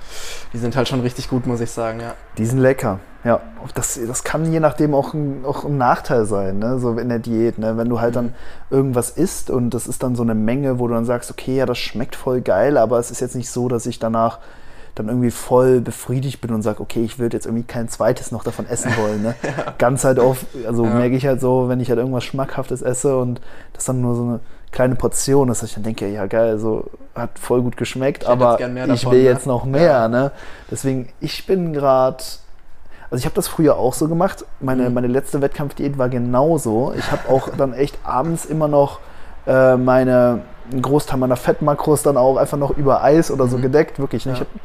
[0.53, 2.15] die sind halt schon richtig gut, muss ich sagen, ja.
[2.39, 2.99] Die sind lecker.
[3.23, 3.41] Ja,
[3.73, 6.80] das, das kann je nachdem auch ein, auch ein Nachteil sein, ne?
[6.80, 7.58] so in der Diät.
[7.58, 7.75] Ne?
[7.75, 8.34] Wenn du halt dann
[8.69, 11.65] irgendwas isst und das ist dann so eine Menge, wo du dann sagst, okay, ja,
[11.65, 14.39] das schmeckt voll geil, aber es ist jetzt nicht so, dass ich danach
[14.96, 18.43] dann irgendwie voll befriedigt bin und sage, okay, ich würde jetzt irgendwie kein zweites noch
[18.43, 19.22] davon essen wollen.
[19.22, 19.36] Ne?
[19.78, 20.89] Ganz halt oft, also Ja.
[20.96, 23.39] merke ich halt so, wenn ich halt irgendwas Schmackhaftes esse und
[23.74, 24.39] das dann nur so eine
[24.72, 28.30] kleine Portion ist, dass ich dann denke, ja geil, so hat voll gut geschmeckt, Ich
[28.30, 29.30] aber mehr ich davon, will ne?
[29.30, 30.08] jetzt noch mehr.
[30.10, 30.32] Ne?
[30.72, 32.24] Deswegen, ich bin gerade
[33.10, 34.43] also ich habe das früher auch so gemacht.
[34.60, 34.93] Meine, Mhm.
[34.96, 36.91] meine letzte Wettkampfdiät war genauso.
[36.98, 39.00] Ich habe auch dann echt abends immer noch
[39.46, 43.62] äh, meine einen Großteil meiner Fettmakros dann auch einfach noch über Eis oder so Mhm.
[43.63, 43.99] gedeckt.
[43.99, 44.25] Wirklich.
[44.25, 44.34] Ne?
[44.34, 44.45] Ich Ja.
[44.45, 44.60] habe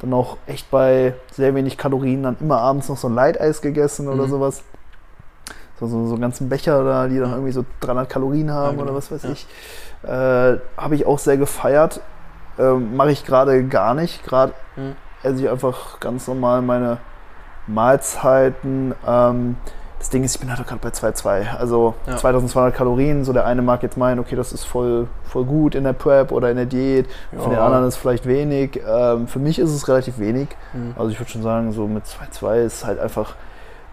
[0.00, 4.08] dann auch echt bei sehr wenig Kalorien dann immer abends noch so ein Leiteis gegessen
[4.08, 4.30] oder Mhm.
[4.30, 4.62] sowas.
[5.80, 8.82] So, so, so einen ganzen Becher da, die dann irgendwie so 300 Kalorien haben Ja,
[8.82, 8.96] oder genau.
[8.98, 9.30] was weiß Ja.
[9.30, 9.46] ich.
[10.02, 12.00] Äh, habe ich auch sehr gefeiert.
[12.58, 14.24] Ähm, Mache ich gerade gar nicht.
[14.24, 14.96] Gerade Mhm.
[15.22, 16.98] esse ich einfach ganz normal meine
[17.68, 18.94] Mahlzeiten.
[19.06, 19.56] Ähm,
[19.98, 21.56] das Ding ist, ich bin halt gerade bei 2,2.
[21.58, 22.16] Also Ja.
[22.16, 23.24] 2200 Kalorien.
[23.24, 26.30] So der eine mag jetzt meinen, okay, das ist voll, voll gut in der Prep
[26.32, 27.06] oder in der Diät.
[27.32, 27.48] Für Ja.
[27.48, 28.80] den anderen ist es vielleicht wenig.
[28.88, 30.48] Ähm, für mich ist es relativ wenig.
[30.72, 30.94] Mhm.
[30.96, 33.34] Also ich würde schon sagen, so mit 2,2 ist halt einfach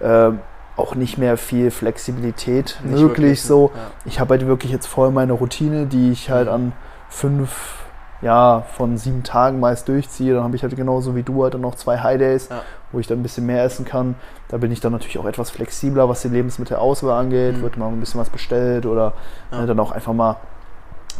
[0.01, 0.39] ähm,
[0.77, 3.01] auch nicht mehr viel Flexibilität Nicht möglich.
[3.01, 3.71] wirklich, so.
[3.73, 3.81] ja.
[4.05, 6.53] Ich habe halt wirklich jetzt voll meine Routine, die ich halt Mhm.
[6.53, 6.71] an
[7.09, 7.84] fünf,
[8.25, 10.33] ja, von sieben Tagen meist durchziehe.
[10.33, 12.61] Dann habe ich halt genauso wie du halt dann noch zwei High Days, Ja.
[12.91, 14.15] wo ich dann ein bisschen mehr essen kann.
[14.47, 17.57] Da bin ich dann natürlich auch etwas flexibler, was die Lebensmittelauswahl angeht.
[17.57, 17.61] Mhm.
[17.61, 19.13] Wird mal ein bisschen was bestellt oder
[19.51, 19.63] Ja.
[19.63, 20.37] äh, dann auch einfach mal,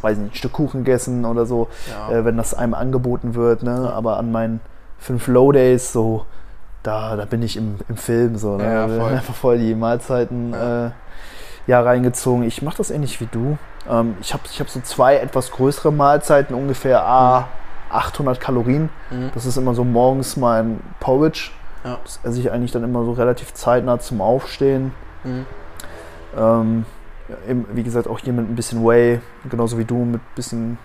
[0.02, 2.12] weiß nicht, ein Stück Kuchen gegessen oder so, Ja.
[2.16, 3.62] äh, wenn das einem angeboten wird.
[3.62, 3.92] Ne?
[3.94, 4.60] Aber an meinen
[4.98, 6.26] fünf Low Days so,
[6.82, 8.58] da, da bin ich im, im Film so.
[8.58, 8.64] Ne?
[8.64, 9.12] Ja, voll.
[9.14, 10.90] Einfach voll die Mahlzeiten äh,
[11.68, 12.44] ja, reingezogen.
[12.44, 13.58] Ich mache das ähnlich wie du.
[13.90, 17.48] Ähm, ich habe ich hab so zwei etwas größere Mahlzeiten, ungefähr ah,
[17.90, 18.90] 800 Kalorien.
[19.12, 19.32] Mhm.
[19.34, 21.52] Das ist immer so morgens mein Porridge.
[21.84, 22.00] Ja.
[22.04, 24.92] Das esse ich eigentlich dann immer so relativ zeitnah zum Aufstehen.
[25.24, 25.46] Mhm.
[26.38, 26.86] Ähm,
[27.48, 30.78] eben, wie gesagt, auch hier mit ein bisschen Whey, genauso wie du, mit ein bisschen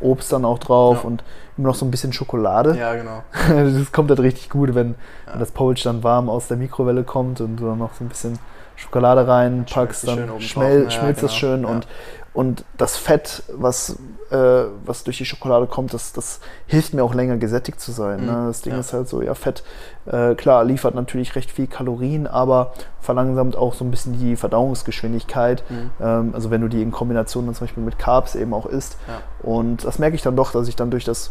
[0.00, 1.08] Obst dann auch drauf Ja.
[1.08, 1.24] und
[1.56, 2.76] immer noch so ein bisschen Schokolade.
[2.76, 3.22] Ja, genau.
[3.78, 4.90] Das kommt halt richtig gut, wenn,
[5.26, 5.32] Ja.
[5.32, 8.38] wenn das Porridge dann warm aus der Mikrowelle kommt und dann noch so ein bisschen
[8.76, 10.84] Schokolade reinpackst, die schön dann schmel ne?
[10.84, 11.38] Ja, schmilzt das genau.
[11.40, 11.68] schön Ja.
[11.68, 11.86] und,
[12.34, 13.96] und das Fett, was,
[14.30, 14.36] äh,
[14.84, 18.26] was durch die Schokolade kommt, das, das hilft mir auch länger gesättigt zu sein.
[18.26, 18.32] Ne?
[18.32, 18.46] Mhm.
[18.48, 18.80] Das Ding Ja.
[18.80, 19.64] ist halt so, ja, Fett,
[20.04, 25.64] äh, klar, liefert natürlich recht viel Kalorien, aber verlangsamt auch so ein bisschen die Verdauungsgeschwindigkeit.
[25.70, 25.90] Mhm.
[26.00, 28.98] Ähm, also wenn du die in Kombination dann zum Beispiel mit Carbs eben auch isst.
[29.08, 29.22] Ja.
[29.50, 31.30] Und das merke ich dann doch, dass ich dann durch das,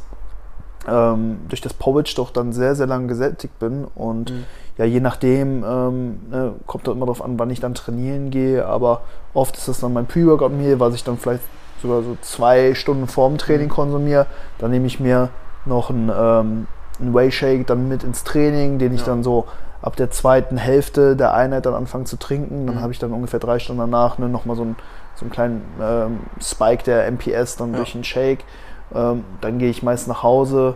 [0.87, 3.85] ähm, durch das Porridge doch dann sehr, sehr lang gesättigt bin.
[3.93, 4.45] Und Mhm.
[4.77, 8.65] Ja, je nachdem, ähm, ne, kommt dann immer darauf an, wann ich dann trainieren gehe.
[8.65, 9.01] Aber
[9.33, 11.43] oft ist das dann mein Pre-Workout-Meal, was ich dann vielleicht
[11.81, 13.71] sogar so zwei Stunden vorm Training Mhm.
[13.71, 14.25] konsumiere.
[14.57, 15.29] Dann nehme ich mir
[15.65, 16.67] noch einen, ähm,
[16.99, 19.07] einen Whey-Shake dann mit ins Training, den ich Ja.
[19.07, 19.45] dann so
[19.81, 22.65] ab der zweiten Hälfte der Einheit dann anfange zu trinken.
[22.65, 22.81] Dann Mhm.
[22.81, 24.75] habe ich dann ungefähr drei Stunden danach ne, nochmal so einen,
[25.15, 27.77] so einen kleinen ähm, Spike der MPS dann Ja.
[27.77, 28.43] durch einen Shake.
[28.93, 30.75] Ähm, dann gehe ich meist nach Hause.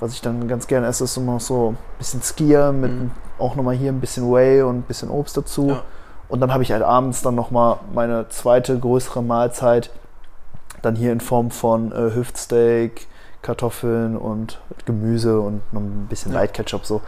[0.00, 3.10] Was ich dann ganz gerne esse, ist immer noch so ein bisschen Skier mit Mhm.
[3.38, 5.68] auch nochmal hier ein bisschen Whey und ein bisschen Obst dazu.
[5.68, 5.82] Ja.
[6.28, 9.90] Und dann habe ich halt abends dann nochmal meine zweite größere Mahlzeit.
[10.82, 13.08] Dann hier in Form von äh, Hüftsteak,
[13.42, 16.38] Kartoffeln und Gemüse und noch ein bisschen Ja.
[16.40, 16.86] Light Ketchup.
[16.86, 17.02] So.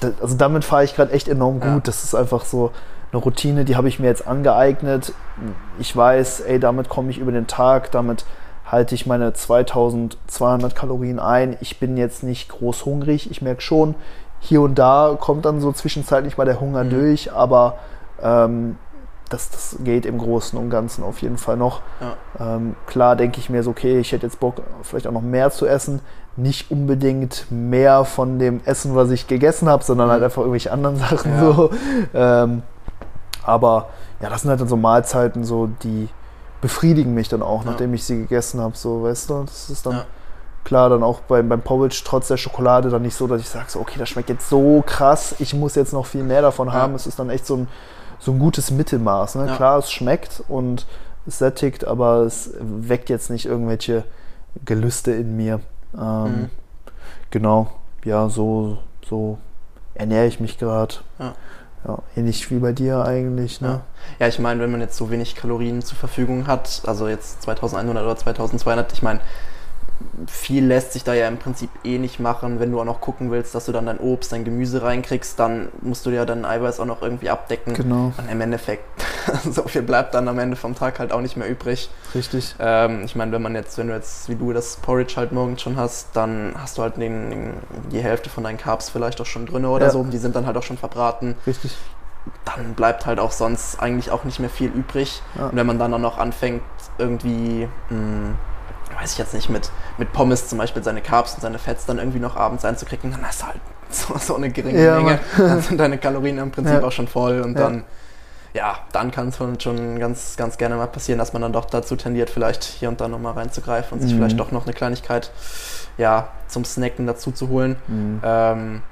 [0.00, 1.68] Da, also damit fahre ich gerade echt enorm gut.
[1.70, 1.80] Ja.
[1.80, 2.70] Das ist einfach so
[3.12, 5.12] eine Routine, die habe ich mir jetzt angeeignet.
[5.78, 8.24] Ich weiß, ey, damit komme ich über den Tag, damit
[8.70, 11.56] halte ich meine 2200 Kalorien ein.
[11.60, 13.30] Ich bin jetzt nicht groß hungrig.
[13.30, 13.94] Ich merke schon,
[14.40, 16.90] hier und da kommt dann so zwischenzeitlich mal der Hunger Mhm.
[16.90, 17.78] durch, aber
[18.22, 18.76] ähm,
[19.28, 21.80] das, das geht im Großen und Ganzen auf jeden Fall noch.
[22.38, 22.56] Ja.
[22.56, 25.50] Ähm, klar denke ich mir so, okay, ich hätte jetzt Bock, vielleicht auch noch mehr
[25.50, 26.00] zu essen.
[26.36, 30.12] Nicht unbedingt mehr von dem Essen, was ich gegessen habe, sondern Mhm.
[30.12, 31.40] halt einfach irgendwelche anderen Sachen Ja.
[31.52, 31.70] so.
[32.14, 32.62] Ähm,
[33.44, 33.88] aber
[34.20, 36.08] ja, das sind halt dann so Mahlzeiten, so die
[36.66, 37.70] befriedigen mich dann auch, Ja.
[37.70, 38.76] nachdem ich sie gegessen habe.
[38.76, 40.04] So, weißt du, das ist dann Ja.
[40.64, 43.66] klar dann auch beim, beim Porridge trotz der Schokolade dann nicht so, dass ich sage,
[43.68, 46.94] so, okay, das schmeckt jetzt so krass, ich muss jetzt noch viel mehr davon haben.
[46.94, 47.68] Es ist dann echt so ein,
[48.18, 49.36] so ein gutes Mittelmaß.
[49.36, 49.52] Ne?
[49.56, 50.86] Klar, es schmeckt und
[51.26, 54.04] es sättigt, aber es weckt jetzt nicht irgendwelche
[54.64, 55.60] Gelüste in mir.
[55.96, 56.50] Ähm, Mhm.
[57.30, 57.68] Genau,
[58.04, 59.38] ja, so, so
[59.94, 60.94] ernähre ich mich gerade.
[61.18, 61.34] Ja.
[61.86, 63.60] Ja, ähnlich wie bei dir eigentlich.
[63.60, 63.80] Ne?
[64.18, 64.26] Ja.
[64.26, 68.16] ich meine, wenn man jetzt so wenig Kalorien zur Verfügung hat, also jetzt 2100 oder
[68.16, 69.20] 2200, ich meine,
[70.26, 72.60] viel lässt sich da ja im Prinzip eh nicht machen.
[72.60, 75.68] Wenn du auch noch gucken willst, dass du dann dein Obst, dein Gemüse reinkriegst, dann
[75.80, 77.74] musst du ja dein Eiweiß auch noch irgendwie abdecken.
[77.74, 78.84] Genau, Und im Endeffekt,
[79.50, 81.88] so viel bleibt dann am Ende vom Tag halt auch nicht mehr übrig.
[82.14, 82.54] richtig.
[82.58, 85.62] Ähm, ich meine, wenn man jetzt, wenn du jetzt wie du das Porridge halt morgens
[85.62, 87.54] schon hast, dann hast du halt den, den,
[87.90, 89.90] die Hälfte von deinen Carbs vielleicht auch schon drin oder Ja.
[89.92, 90.02] so.
[90.04, 91.36] Die sind dann halt auch schon verbraten.
[91.46, 91.76] Richtig.
[92.44, 95.22] Dann bleibt halt auch sonst eigentlich auch nicht mehr viel übrig.
[95.38, 95.46] Ja.
[95.46, 96.62] Und wenn man dann auch noch anfängt,
[96.98, 98.34] irgendwie, mh,
[99.00, 101.98] weiß ich jetzt nicht, mit, mit Pommes zum Beispiel seine Carbs und seine Fets dann
[101.98, 105.20] irgendwie noch abends einzukriegen, dann hast du halt so, so eine geringe Ja, Menge.
[105.36, 106.82] Dann sind deine Kalorien im Prinzip Ja.
[106.86, 107.64] auch schon voll und Ja.
[107.64, 107.84] dann
[108.54, 111.94] ja, dann kann es schon- ganz, ganz gerne mal passieren, dass man dann doch dazu
[111.94, 114.16] tendiert, vielleicht hier und da nochmal reinzugreifen und sich Mhm.
[114.18, 115.30] vielleicht doch noch eine Kleinigkeit
[115.98, 117.76] ja, zum Snacken dazu zu holen.
[117.86, 118.20] Mhm.
[118.24, 118.82] Ähm,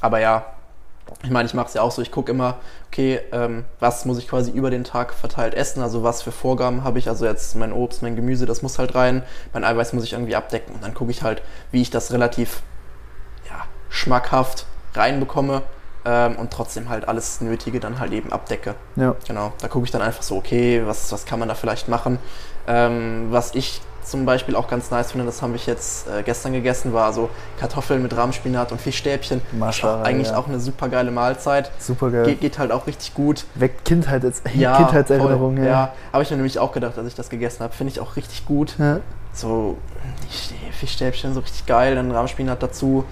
[0.00, 0.46] aber ja,
[1.22, 4.18] ich meine, ich mache es ja auch so, ich gucke immer, okay, ähm, was muss
[4.18, 7.56] ich quasi über den Tag verteilt essen, also was für Vorgaben habe ich, also jetzt
[7.56, 9.22] mein Obst, mein Gemüse, das muss halt rein,
[9.52, 12.62] mein Eiweiß muss ich irgendwie abdecken und dann gucke ich halt, wie ich das relativ
[13.48, 15.62] ja, schmackhaft reinbekomme
[16.04, 18.74] ähm, und trotzdem halt alles Nötige dann halt eben abdecke.
[18.96, 19.14] Ja.
[19.26, 22.18] Genau, da gucke ich dann einfach so, okay, was, was kann man da vielleicht machen.
[22.66, 26.52] Ähm, was ich zum Beispiel auch ganz nice finde, das habe ich jetzt äh, gestern
[26.52, 29.40] gegessen, war so Kartoffeln mit Rahmspinat und Fischstäbchen.
[29.52, 30.36] Maschallah, Eigentlich ja.
[30.36, 31.70] auch eine super geile Mahlzeit.
[31.78, 32.24] Super geil.
[32.26, 33.44] Geht, geht halt auch richtig gut.
[33.54, 35.58] Weckt Kindheit jetzt, Ja, Kindheitserinnerungen.
[35.58, 35.72] voll, Ja.
[35.72, 35.92] ja.
[36.12, 37.72] Habe ich mir nämlich auch gedacht, als ich das gegessen habe.
[37.72, 38.74] Finde ich auch richtig gut.
[38.78, 39.00] Ja.
[39.32, 39.78] So
[40.78, 43.04] Fischstäbchen, so richtig geil, dann Rahmspinat dazu.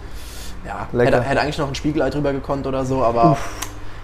[0.67, 3.39] Ja, hätte, hätte eigentlich noch ein Spiegelei drüber gekonnt oder so, aber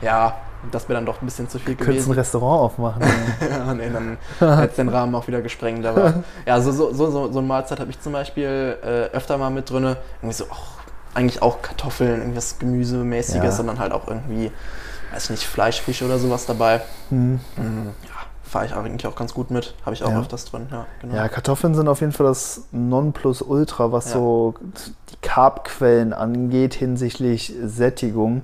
[0.01, 0.37] ja,
[0.73, 2.13] das wäre dann doch ein bisschen zu viel Könntest ein gewesen.
[2.13, 3.03] Restaurant aufmachen.
[3.51, 3.75] ja.
[3.75, 5.85] nee, dann hätte es den Rahmen auch wieder gesprengt.
[5.87, 9.51] Aber ja, so, so, so, so eine Mahlzeit habe ich zum Beispiel äh, öfter mal
[9.51, 9.97] mit drin.
[10.21, 10.77] Irgendwie so, auch,
[11.15, 13.51] eigentlich auch Kartoffeln, irgendwas Gemüsemäßiges, Ja.
[13.53, 14.51] sondern halt auch irgendwie,
[15.13, 16.81] weiß ich nicht, Fleisch, Fisch oder sowas dabei.
[17.11, 17.41] Mhm.
[17.57, 18.11] Mhm, ja,
[18.43, 19.75] fahre ich eigentlich auch ganz gut mit.
[19.85, 20.21] Habe ich auch Ja.
[20.21, 21.15] öfters drin, ja, genau.
[21.15, 24.13] Ja, Kartoffeln sind auf jeden Fall das Nonplusultra, was Ja.
[24.15, 24.55] so
[25.11, 28.43] die Carbquellen angeht hinsichtlich Sättigung.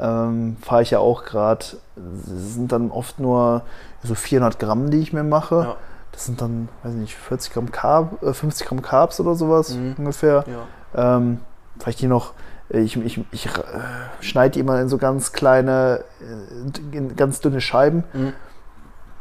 [0.00, 1.64] Ähm, Fahre ich ja auch gerade.
[2.26, 3.62] Sind dann oft nur
[4.02, 5.54] so 400 Gramm, die ich mir mache.
[5.56, 5.76] Ja.
[6.12, 9.74] Das sind dann, weiß ich nicht, 40 Gramm Carb, äh, 50 Gramm Carbs oder sowas
[9.74, 9.94] Mhm.
[9.98, 10.44] ungefähr.
[10.94, 11.16] Ja.
[11.16, 11.40] Ähm,
[11.78, 12.32] vielleicht hier noch,
[12.70, 13.50] äh, ich, ich, ich äh,
[14.20, 18.04] schneide die immer in so ganz kleine, äh, ganz dünne Scheiben.
[18.14, 18.32] Mhm.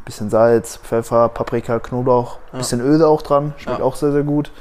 [0.05, 2.59] bisschen Salz, Pfeffer, Paprika, Knoblauch, Ja.
[2.59, 4.51] bisschen Öl auch dran, schmeckt auch sehr, sehr gut.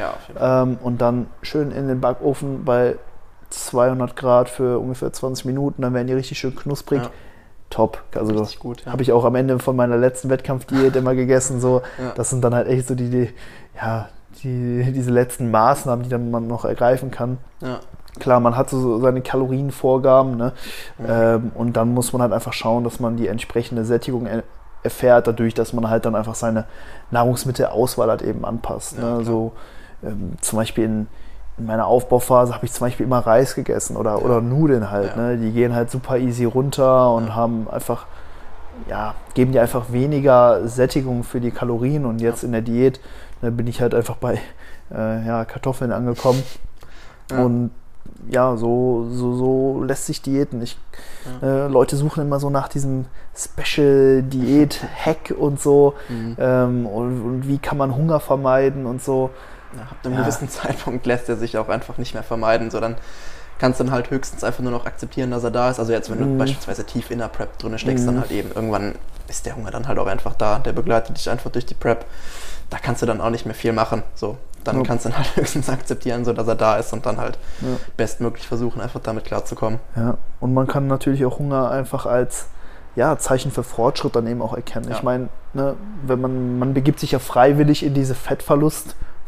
[0.40, 2.96] Ähm, und dann schön in den Backofen bei
[3.50, 7.02] 200 Grad für ungefähr 20 Minuten, dann werden die richtig schön knusprig.
[7.02, 7.10] Ja.
[7.70, 8.02] Top.
[8.14, 8.84] Also Richtig gut.
[8.84, 8.92] Ja.
[8.92, 11.60] habe ich auch am Ende von meiner letzten Wettkampfdiät immer gegessen.
[11.60, 12.12] So, Ja.
[12.14, 13.30] das sind dann halt echt so die, die
[13.76, 14.08] ja,
[14.42, 17.38] die, diese letzten Maßnahmen, die dann man noch ergreifen kann.
[17.60, 17.80] ja.
[18.20, 20.52] Klar, man hat so seine Kalorienvorgaben ne?
[21.04, 21.34] Ja.
[21.34, 24.44] ähm, und dann muss man halt einfach schauen, dass man die entsprechende Sättigung er
[24.84, 26.66] erfährt, dadurch, dass man halt dann einfach seine
[27.10, 28.98] Nahrungsmittelauswahl halt eben anpasst.
[29.00, 29.24] Ne?
[29.24, 29.52] So
[30.04, 31.06] ähm, zum Beispiel in,
[31.56, 35.14] in meiner Aufbauphase habe ich zum Beispiel immer Reis gegessen oder, oder Nudeln halt.
[35.16, 35.22] Ja.
[35.22, 35.36] Ne?
[35.38, 37.34] Die gehen halt super easy runter und Ja.
[37.36, 38.06] haben einfach,
[38.88, 43.00] ja, geben dir einfach weniger Sättigung für die Kalorien und jetzt in der Diät
[43.40, 44.40] ne, bin ich halt einfach bei
[44.92, 46.42] äh, ja, Kartoffeln angekommen.
[47.30, 47.38] Ja.
[47.44, 47.70] Und
[48.30, 50.60] ja, so, so, so lässt sich Diäten.
[50.62, 50.78] Ich,
[51.42, 55.94] äh, Leute suchen immer so nach diesem Special-Diät-Hack und so.
[56.08, 56.36] Mhm.
[56.38, 59.30] Ähm, und, und wie kann man Hunger vermeiden und so.
[59.76, 60.20] Ja, ab einem Ja.
[60.22, 62.70] gewissen Zeitpunkt lässt er sich auch einfach nicht mehr vermeiden.
[62.70, 62.96] So, dann
[63.58, 65.78] kannst du dann halt höchstens einfach nur noch akzeptieren, dass er da ist.
[65.78, 66.38] Also jetzt, wenn du Mhm.
[66.38, 68.08] beispielsweise tief in der Prep drin steckst, Mhm.
[68.08, 68.94] dann halt eben irgendwann
[69.28, 70.58] ist der Hunger dann halt auch einfach da.
[70.58, 72.04] Der begleitet dich einfach durch die Prep.
[72.70, 74.02] Da kannst du dann auch nicht mehr viel machen.
[74.14, 74.82] So, dann Ja.
[74.82, 77.68] kannst du dann halt höchstens akzeptieren, so dass er da ist und dann halt Ja.
[77.96, 79.78] bestmöglich versuchen, einfach damit klarzukommen.
[79.96, 82.46] Ja, und man kann natürlich auch Hunger einfach als
[82.96, 84.88] ja, Zeichen für Fortschritt dann eben auch erkennen.
[84.88, 84.94] Ja.
[84.96, 85.74] Ich meine, ne,
[86.06, 88.14] wenn man, man begibt sich ja freiwillig in diese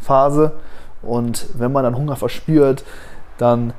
[0.01, 0.53] Fettverlustphase
[1.03, 2.85] und wenn man dann Hunger verspürt,
[3.39, 3.73] dann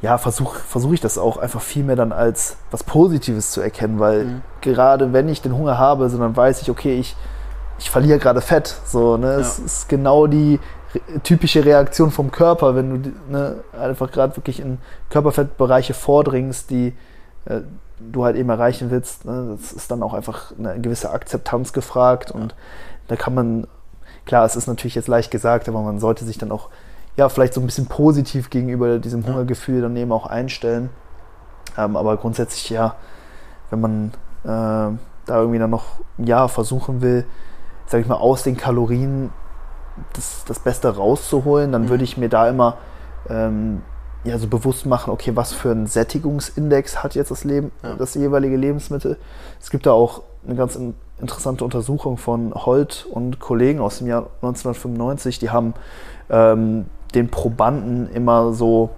[0.00, 3.98] ja, versuche versuch ich das auch einfach viel mehr dann als was Positives zu erkennen,
[3.98, 4.42] weil Mhm.
[4.60, 7.16] gerade wenn ich den Hunger habe, dann weiß ich, okay, ich,
[7.80, 8.76] ich verliere gerade Fett.
[8.84, 9.32] So, ne?
[9.32, 9.64] Es Ja.
[9.64, 10.60] ist genau die
[11.24, 14.78] typische Reaktion vom Körper, wenn du ne, einfach gerade wirklich in
[15.10, 16.94] Körperfettbereiche vordringst, die
[17.46, 17.60] äh,
[17.98, 19.24] du halt eben erreichen willst.
[19.24, 19.56] Ne?
[19.60, 22.54] Das ist dann auch einfach eine gewisse Akzeptanz gefragt und
[23.08, 23.66] da kann man,
[24.28, 26.68] klar, es ist natürlich jetzt leicht gesagt, aber man sollte sich dann auch
[27.16, 29.26] ja, vielleicht so ein bisschen positiv gegenüber diesem.
[29.26, 30.90] Hungergefühl dann eben auch einstellen.
[31.76, 32.94] Ähm, aber grundsätzlich ja,
[33.70, 34.12] wenn man
[34.44, 35.84] äh, da irgendwie dann noch
[36.18, 37.24] ja versuchen will,
[37.86, 39.30] sag ich mal, aus den Kalorien
[40.12, 41.88] das, das Beste rauszuholen, dann Mhm.
[41.88, 42.76] würde ich mir da immer
[43.28, 43.82] ähm,
[44.24, 47.94] ja, so bewusst machen, okay, was für einen Sättigungsindex hat jetzt das, Leben, Ja.
[47.94, 49.16] das jeweilige Lebensmittel.
[49.60, 54.06] Es gibt da auch eine ganz in, interessante Untersuchung von Holt und Kollegen aus dem
[54.06, 55.74] Jahr 1995, die haben
[56.30, 58.90] ähm, den Probanden immer so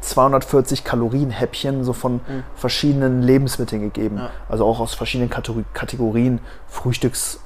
[0.00, 2.20] 240 Kalorienhäppchen so von Mhm.
[2.56, 4.16] verschiedenen Lebensmitteln gegeben.
[4.18, 4.30] Ja.
[4.48, 6.40] Also auch aus verschiedenen Kategor- Kategorien.
[6.66, 7.40] Frühstücks,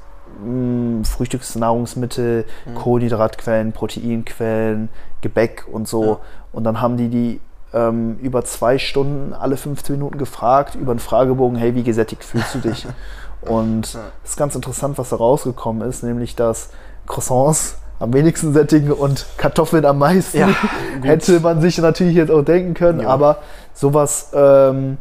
[0.45, 2.75] mh, Frühstücksnahrungsmittel, Mhm.
[2.75, 4.89] Kohlenhydratquellen, Proteinquellen,
[5.21, 6.05] Gebäck und so.
[6.05, 6.19] Ja.
[6.53, 7.41] Und dann haben die die
[7.77, 12.55] ähm, über zwei Stunden alle 15 Minuten gefragt über einen Fragebogen, hey, wie gesättigt fühlst
[12.55, 12.87] du dich?
[13.43, 14.01] und Ja.
[14.25, 16.71] es ist ganz interessant, was da rausgekommen ist, nämlich dass
[17.07, 20.39] Croissants am wenigsten sättigen und Kartoffeln am meisten.
[20.39, 20.49] Ja.
[21.03, 23.09] Hätte man sich natürlich jetzt auch denken können, Ja.
[23.09, 23.39] aber
[23.75, 24.97] sowas, ähm,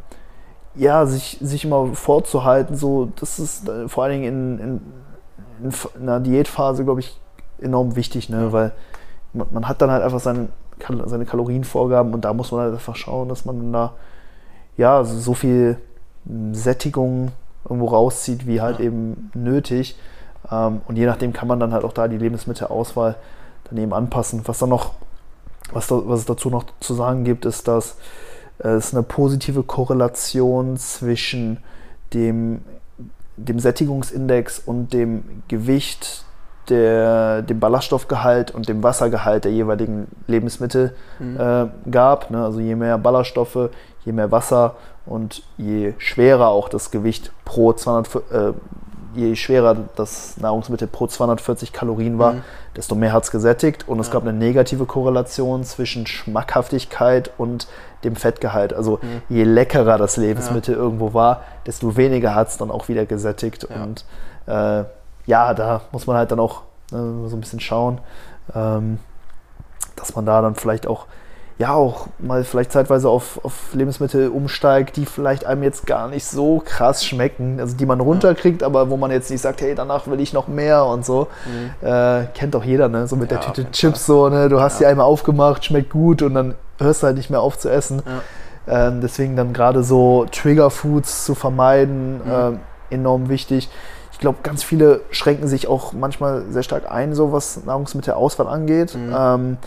[0.75, 4.81] ja, sich, sich immer vorzuhalten, so, das ist äh, vor allen Dingen in,
[5.63, 7.17] in, in, einer Diätphase, glaube ich,
[7.61, 8.43] enorm wichtig, ne?
[8.43, 8.51] Ja.
[8.51, 8.71] weil
[9.33, 10.49] man, man hat dann halt einfach seine, Kal-
[11.05, 13.93] seine Kalorienvorgaben und da muss man halt einfach schauen, dass man da
[14.77, 15.77] ja so viel
[16.25, 17.31] mh, Sättigung
[17.63, 18.85] irgendwo rauszieht, wie halt Ja.
[18.85, 19.97] eben nötig.
[20.51, 23.15] Ähm, und je nachdem kann man dann halt auch da die Lebensmittelauswahl
[23.69, 24.41] daneben anpassen.
[24.45, 24.93] Was dann noch,
[25.71, 27.97] was, da, was es dazu noch zu sagen gibt, ist, dass
[28.59, 31.57] äh, es eine positive Korrelation zwischen
[32.13, 32.61] dem,
[33.37, 36.25] dem Sättigungsindex und dem Gewicht,
[36.69, 41.39] der, dem Ballaststoffgehalt und dem Wassergehalt der jeweiligen Lebensmittel Mhm.
[41.39, 42.31] äh, gab.
[42.31, 42.43] Ne?
[42.43, 43.69] Also je mehr Ballaststoffe,
[44.05, 44.75] je mehr Wasser
[45.05, 48.53] und je schwerer auch das Gewicht pro 200, äh,
[49.15, 52.41] je schwerer das Nahrungsmittel pro 240 Kalorien war, Mhm.
[52.75, 53.87] desto mehr hat es gesättigt.
[53.87, 54.13] Und es Ja.
[54.13, 57.67] gab eine negative Korrelation zwischen Schmackhaftigkeit und
[58.03, 58.73] dem Fettgehalt.
[58.73, 59.21] Also Mhm.
[59.29, 63.67] je leckerer das Lebensmittel irgendwo war, desto weniger hat es dann auch wieder gesättigt.
[63.69, 63.83] Ja.
[63.83, 64.05] Und
[64.47, 64.83] äh,
[65.25, 66.61] ja, da muss man halt dann auch
[66.91, 67.99] äh, so ein bisschen schauen,
[68.53, 68.99] ähm,
[69.95, 71.05] dass man da dann vielleicht auch
[71.57, 76.25] ja auch mal vielleicht zeitweise auf, auf Lebensmittel umsteigt, die vielleicht einem jetzt gar nicht
[76.25, 80.05] so krass schmecken, also die man runterkriegt, aber wo man jetzt nicht sagt, hey, danach
[80.07, 81.27] will ich noch mehr und so.
[81.45, 81.87] Mhm.
[81.87, 83.07] Äh, kennt auch jeder, ne?
[83.07, 84.49] So mit Ja, der Tüte Chips so, ne?
[84.49, 84.87] Du hast Ja.
[84.87, 88.01] die einmal aufgemacht, schmeckt gut und dann hörst du halt nicht mehr auf zu essen.
[88.67, 88.87] Ja.
[88.87, 92.31] Ähm, deswegen dann gerade so Trigger-Foods zu vermeiden, Mhm.
[92.33, 92.59] ähm,
[92.89, 93.69] enorm wichtig.
[94.15, 98.95] Ich glaube, ganz viele schränken sich auch manchmal sehr stark ein, so was Nahrungsmittelauswahl angeht,
[98.95, 99.13] Mhm.
[99.13, 99.57] ähm,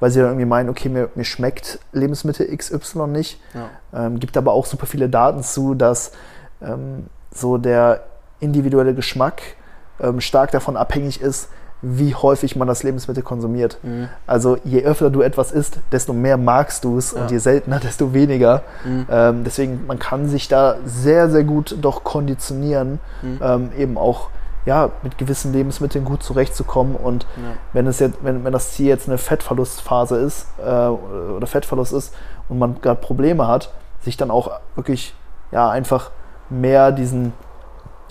[0.00, 3.38] weil sie dann irgendwie meinen, okay, mir, mir schmeckt Lebensmittel XY nicht.
[3.52, 4.06] Ja.
[4.06, 6.12] Ähm, gibt aber auch super viele Daten zu, dass
[6.62, 8.04] ähm, so der
[8.40, 9.42] individuelle Geschmack
[10.00, 13.78] ähm, stark davon abhängig ist, wie häufig man das Lebensmittel konsumiert.
[13.82, 14.08] Mhm.
[14.26, 17.22] Also je öfter du etwas isst, desto mehr magst du es Ja.
[17.22, 18.62] und je seltener, desto weniger.
[18.84, 19.06] Mhm.
[19.10, 23.38] Ähm, deswegen, man kann sich da sehr, sehr gut doch konditionieren, Mhm.
[23.42, 24.28] ähm, eben auch
[24.66, 26.94] ja, mit gewissen Lebensmitteln gut zurechtzukommen.
[26.96, 27.42] Und Ja.
[27.72, 32.12] wenn, es jetzt, wenn, wenn das Ziel jetzt eine Fettverlustphase ist äh, oder Fettverlust ist
[32.48, 35.14] und man gerade Probleme hat, sich dann auch wirklich
[35.52, 36.10] ja, einfach
[36.50, 37.32] mehr diesen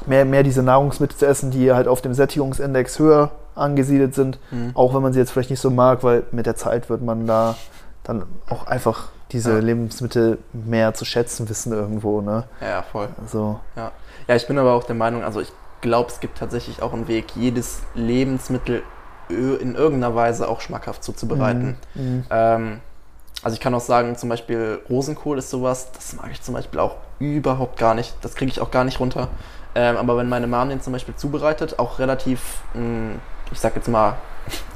[0.05, 4.71] mehr, mehr diese Nahrungsmittel zu essen, die halt auf dem Sättigungsindex höher angesiedelt sind, Mhm.
[4.73, 7.27] auch wenn man sie jetzt vielleicht nicht so mag, weil mit der Zeit wird man
[7.27, 7.55] da
[8.03, 9.59] dann auch einfach diese Ja.
[9.59, 12.21] Lebensmittel mehr zu schätzen wissen irgendwo.
[12.21, 12.45] Ne?
[12.61, 13.09] Ja, voll.
[13.21, 13.91] Also, Ja.
[14.27, 17.07] ja, ich bin aber auch der Meinung, also ich glaube, es gibt tatsächlich auch einen
[17.09, 18.81] Weg, jedes Lebensmittel
[19.29, 21.75] in irgendeiner Weise auch schmackhaft zuzubereiten.
[21.95, 22.79] mm, Ähm,
[23.43, 26.79] also ich kann auch sagen, zum Beispiel Rosenkohl ist sowas, das mag ich zum Beispiel
[26.79, 28.15] auch überhaupt gar nicht.
[28.21, 29.27] Das kriege ich auch gar nicht runter.
[29.75, 33.15] Ähm, aber wenn meine Mom den zum Beispiel zubereitet, auch relativ, mh,
[33.51, 34.15] ich sag jetzt mal,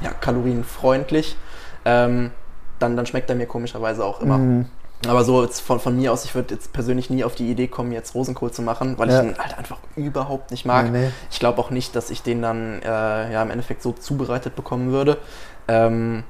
[0.00, 1.36] ja, kalorienfreundlich,
[1.84, 2.30] ähm,
[2.78, 4.38] dann, dann schmeckt er mir komischerweise auch immer.
[4.38, 4.66] mm,
[5.08, 7.68] Aber so jetzt von, von mir aus, ich würde jetzt persönlich nie auf die Idee
[7.68, 9.20] kommen, jetzt Rosenkohl zu machen, weil Ja.
[9.22, 10.90] ich ihn halt einfach überhaupt nicht mag.
[10.90, 11.10] Nee, nee.
[11.30, 14.90] Ich glaube auch nicht, dass ich den dann äh, ja, im Endeffekt so zubereitet bekommen
[14.92, 15.18] würde.
[15.68, 16.24] Ähm,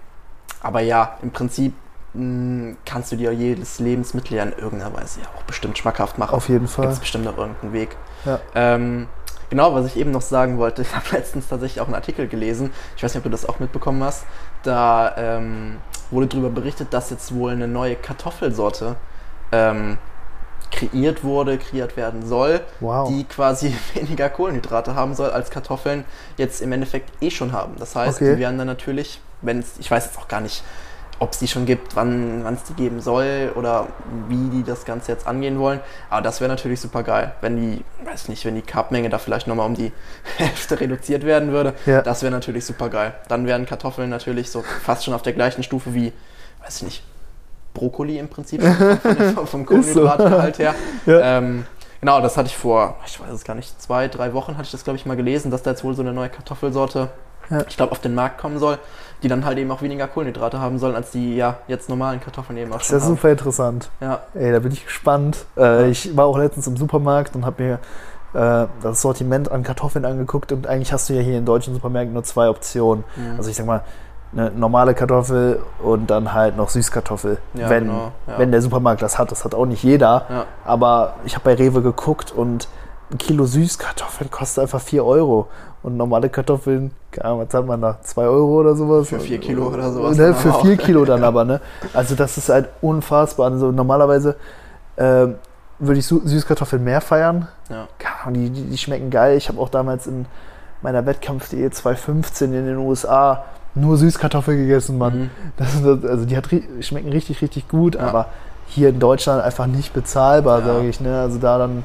[0.63, 1.75] aber ja, im Prinzip
[2.15, 6.35] mh, kannst du dir jedes Lebensmittel ja in irgendeiner Weise ja auch bestimmt schmackhaft machen.
[6.35, 6.87] auf jeden Gibt Fall.
[6.89, 7.97] es bestimmt auch irgendeinen Weg.
[8.25, 8.39] Ja.
[8.55, 9.09] Ähm,
[9.53, 12.71] genau, was ich eben noch sagen wollte, ich habe letztens tatsächlich auch einen Artikel gelesen,
[12.97, 14.25] ich weiß nicht, ob du das auch mitbekommen hast,
[14.63, 15.77] da ähm,
[16.11, 18.97] wurde darüber berichtet, dass jetzt wohl eine neue Kartoffelsorte
[19.53, 19.99] ähm,
[20.71, 23.11] kreiert wurde, kreiert werden soll, Wow.
[23.11, 26.05] die quasi weniger Kohlenhydrate haben soll, als Kartoffeln
[26.39, 27.75] jetzt im Endeffekt eh schon haben.
[27.79, 28.35] Das heißt, Okay.
[28.37, 30.65] die werden dann natürlich, wenn es, ich weiß jetzt auch gar nicht,
[31.23, 33.87] ob es die schon gibt, wann es die geben soll oder
[34.29, 35.79] wie die das Ganze jetzt angehen wollen.
[36.11, 39.47] Aber das wäre natürlich super geil, wenn die, weiß nicht, wenn die Carbmenge da vielleicht
[39.47, 39.93] nochmal um die
[40.37, 41.75] Hälfte reduziert werden würde.
[41.87, 42.03] Ja.
[42.03, 43.15] Das wäre natürlich super geil.
[43.29, 46.13] Dann wären Kartoffeln natürlich so fast schon auf der gleichen Stufe wie,
[46.65, 47.05] weiß ich nicht,
[47.73, 48.61] Brokkoli im Prinzip
[49.35, 49.65] vom, vom.
[49.65, 50.75] Kohlenhydratgehalt her.
[51.07, 51.39] Ja.
[51.39, 51.67] Ähm,
[52.01, 54.73] genau, das hatte ich vor, ich weiß es gar nicht, zwei, drei Wochen hatte ich
[54.73, 57.11] das, glaube ich, mal gelesen, dass da jetzt wohl so eine neue Kartoffelsorte,
[57.53, 57.65] Ja.
[57.69, 58.79] ich glaube, auf den Markt kommen soll,
[59.23, 62.59] die dann halt eben auch weniger Kohlenhydrate haben sollen, als die ja jetzt normalen Kartoffeln
[62.59, 63.15] eben auch Das ist schon ja haben.
[63.17, 63.91] super interessant.
[64.01, 65.45] Ja, Ey, da bin ich gespannt.
[65.57, 67.75] Äh, ich war auch letztens im Supermarkt und habe mir
[68.35, 72.15] äh, das Sortiment an Kartoffeln angeguckt und eigentlich hast du ja hier in deutschen Supermärkten
[72.15, 73.05] nur zwei Optionen.
[73.15, 73.37] Mhm.
[73.37, 73.83] Also ich sag mal,
[74.35, 77.37] eine normale Kartoffel und dann halt noch Süßkartoffel.
[77.53, 78.39] Ja, wenn, genau, ja.
[78.39, 79.31] wenn der Supermarkt das hat.
[79.31, 80.25] Das hat auch nicht jeder.
[80.29, 82.67] ja, Aber ich habe bei Rewe geguckt und
[83.13, 85.49] ein Kilo Süßkartoffeln kostet einfach 4 Euro.
[85.83, 87.99] Und normale Kartoffeln, was zahlt man da?
[88.01, 89.09] 2 Euro oder sowas?
[89.09, 90.63] Für vier Kilo oder sowas Ne, für aber auch.
[90.63, 91.61] 4 Kilo dann aber, ne?
[91.93, 93.51] Also das ist halt unfassbar.
[93.51, 94.37] Also normalerweise
[94.97, 95.35] ähm,
[95.81, 97.49] würde ich Süßkartoffeln mehr feiern.
[97.69, 97.89] ja.
[98.31, 99.37] Die, die, die schmecken geil.
[99.37, 100.27] Ich habe auch damals in
[100.83, 103.43] meiner Wettkampf.de 215 in den USA
[103.75, 105.19] nur Süßkartoffel gegessen, Mann.
[105.19, 105.31] Mhm.
[105.57, 105.75] Das,
[106.09, 106.49] also die hat,
[106.81, 108.03] schmecken richtig, richtig gut, Ja.
[108.03, 108.27] aber
[108.69, 110.67] hier in Deutschland einfach nicht bezahlbar, Ja.
[110.67, 111.01] sage ich.
[111.01, 111.19] Ne?
[111.21, 111.83] Also da dann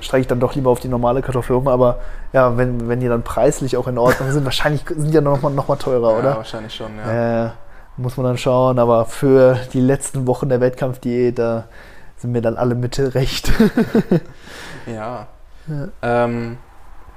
[0.00, 1.68] steige ich dann doch lieber auf die normale Kartoffel um.
[1.68, 2.00] Aber
[2.32, 5.40] ja, wenn, wenn die dann preislich auch in Ordnung sind, wahrscheinlich sind die ja noch
[5.42, 6.36] mal, noch mal teurer, ja, oder?
[6.36, 7.46] wahrscheinlich schon, ja.
[7.46, 7.50] Äh,
[7.96, 11.64] muss man dann schauen, aber für die letzten Wochen der Wettkampfdiät, da
[12.18, 13.50] sind mir dann alle Mitte recht.
[14.86, 15.26] Ja.
[15.66, 15.88] Ja.
[16.02, 16.58] Ähm,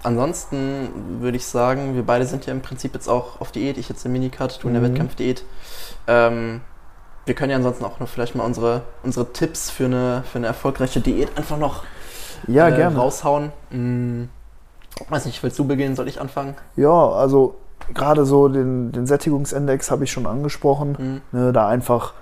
[0.02, 0.90] ansonsten
[1.22, 3.78] würde ich sagen, wir beide sind ja im Prinzip jetzt auch auf Diät.
[3.78, 4.88] Ich jetzt im Minicut, du in der Mhm.
[4.88, 5.44] Wettkampfdiät.
[6.08, 6.62] Ähm,
[7.26, 10.48] wir können ja ansonsten auch noch vielleicht mal unsere, unsere Tipps für eine, für eine
[10.48, 11.84] erfolgreiche Diät einfach noch
[12.48, 12.98] ja, äh, gerne.
[12.98, 13.52] raushauen.
[13.72, 14.30] Hm,
[15.10, 15.96] weiß nicht, willst du beginnen?
[15.96, 16.56] Soll ich anfangen?
[16.76, 17.56] Ja, also
[17.94, 20.98] gerade so den, den Sättigungsindex habe ich schon angesprochen.
[20.98, 22.14] Hm, Ne, da einfach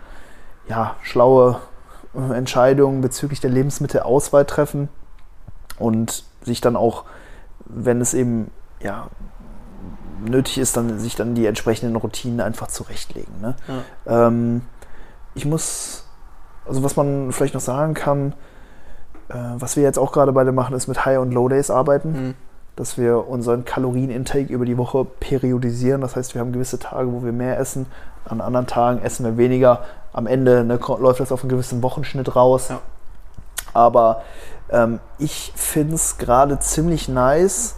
[0.68, 1.60] ja, schlaue
[2.16, 4.90] äh, Entscheidungen bezüglich der Lebensmittelauswahl treffen
[5.80, 7.04] und sich dann auch,
[7.66, 8.52] wenn es eben
[8.82, 9.08] ja,
[10.24, 13.34] nötig ist, dann sich dann die entsprechenden Routinen einfach zurechtlegen.
[13.42, 13.56] Ne?
[14.06, 14.28] ja.
[14.28, 14.62] Ähm,
[15.36, 16.06] ich muss,
[16.66, 18.34] also was man vielleicht noch sagen kann,
[19.30, 22.34] was wir jetzt auch gerade beide machen, ist mit High- und Low-Days arbeiten Hm,
[22.78, 26.02] dass wir unseren Kalorienintake über die Woche periodisieren.
[26.02, 27.88] Das heißt, wir haben gewisse Tage, wo wir mehr essen,
[28.24, 29.84] an anderen Tagen essen wir weniger.
[30.14, 32.70] Am Ende ne, läuft das auf einen gewissen Wochenschnitt raus.
[32.70, 32.80] Ja.
[33.74, 34.22] Aber
[34.70, 37.76] ähm, ich finde es gerade ziemlich nice,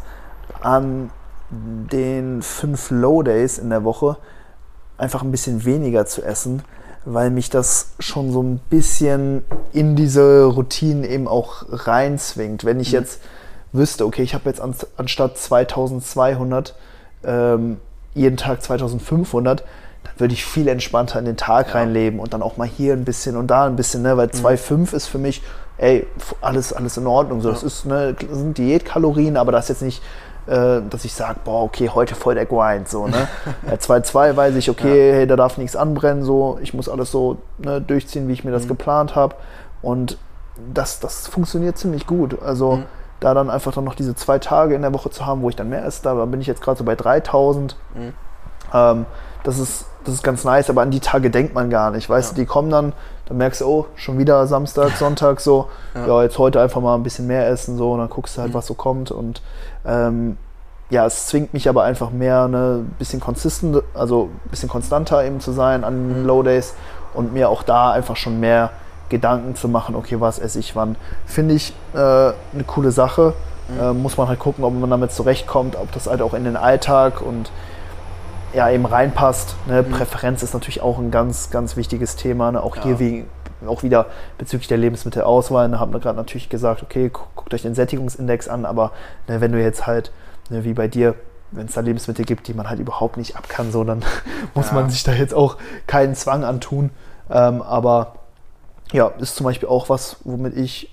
[0.62, 1.12] an
[1.50, 4.18] den fünf Low Days in der Woche
[4.98, 6.62] einfach ein bisschen weniger zu essen,
[7.06, 9.44] weil mich das schon so ein bisschen
[9.74, 12.66] in diese Routinen eben auch reinzwingt.
[12.66, 13.00] Wenn ich Mhm.
[13.00, 13.22] jetzt
[13.72, 16.76] wüsste, okay, ich habe jetzt an, anstatt 2200
[17.24, 17.78] ähm,
[18.16, 19.62] jeden Tag 2500,
[20.04, 21.74] dann würde ich viel entspannter in den Tag Ja.
[21.76, 24.18] reinleben und dann auch mal hier ein bisschen und da ein bisschen, ne?
[24.18, 24.32] weil Mhm.
[24.46, 25.42] 2,5 ist für mich,
[25.78, 26.06] ey,
[26.42, 27.42] alles, alles in Ordnung.
[27.42, 27.68] So, Das Ja.
[27.68, 30.02] ist, ne, das sind Diätkalorien, aber das ist jetzt nicht,
[30.50, 32.90] äh, dass ich sage, boah, okay, heute voll der Grind.
[32.90, 33.28] So, ne?
[33.68, 37.38] Bei 2,2 weiß ich, okay, hey, da darf nichts anbrennen, so, ich muss alles so
[37.60, 38.70] ne, durchziehen, wie ich mir das Mhm.
[38.70, 39.36] geplant habe.
[39.82, 40.18] Und
[40.74, 42.42] das, das funktioniert ziemlich gut.
[42.42, 42.86] Also Mhm.
[43.20, 45.56] da dann einfach dann noch diese zwei Tage in der Woche zu haben, wo ich
[45.56, 47.76] dann mehr esse, da bin ich jetzt gerade so bei 3000.
[47.96, 48.14] Mhm.
[48.74, 49.06] Ähm,
[49.44, 52.10] das, ist, das ist ganz nice, aber an die Tage denkt man gar nicht.
[52.10, 52.36] Weißt Ja.
[52.36, 52.94] du, die kommen dann,
[53.28, 56.06] dann merkst du, oh, schon wieder Samstag, Sonntag so, ja.
[56.08, 56.24] Ja.
[56.24, 58.56] jetzt heute einfach mal ein bisschen mehr essen, so, und dann guckst du halt, Mhm.
[58.56, 59.12] was so kommt.
[59.12, 59.42] Und
[59.86, 60.38] ähm,
[60.90, 65.24] ja, es zwingt mich aber einfach mehr, ne, ein bisschen consistent, also ein bisschen konstanter
[65.24, 66.28] eben zu sein an den Mhm.
[66.28, 66.74] Low Days
[67.14, 68.72] und mir auch da einfach schon mehr
[69.10, 70.96] Gedanken zu machen, okay, was esse ich wann.
[71.26, 73.34] Finde ich äh, eine coole Sache.
[73.68, 73.80] Mhm.
[73.80, 76.58] Äh, muss man halt gucken, ob man damit zurechtkommt, ob das halt auch in den
[76.58, 77.52] Alltag und
[78.54, 79.56] ja, eben reinpasst.
[79.68, 79.84] Ne?
[79.84, 79.92] Mhm.
[79.92, 82.52] Präferenz ist natürlich auch ein ganz, ganz wichtiges Thema.
[82.52, 82.64] Ne?
[82.64, 82.84] Auch Ja.
[82.84, 83.28] hier wegen,
[83.68, 84.06] auch wieder
[84.38, 85.68] bezüglich der Lebensmittelauswahl.
[85.70, 85.80] Ne?
[85.80, 88.92] Haben wir gerade natürlich gesagt, okay, gu- guckt euch den Sättigungsindex an, aber
[89.28, 90.12] ne, wenn du jetzt halt,
[90.50, 91.16] ne, wie bei dir,
[91.52, 94.04] wenn es da Lebensmittel gibt, die man halt überhaupt nicht ab kann, so, dann
[94.54, 94.74] muss Ja.
[94.76, 95.58] man sich da jetzt auch
[95.88, 96.92] keinen Zwang antun.
[97.30, 98.16] Ähm, aber
[98.92, 100.92] ja, ist zum Beispiel auch was, womit ich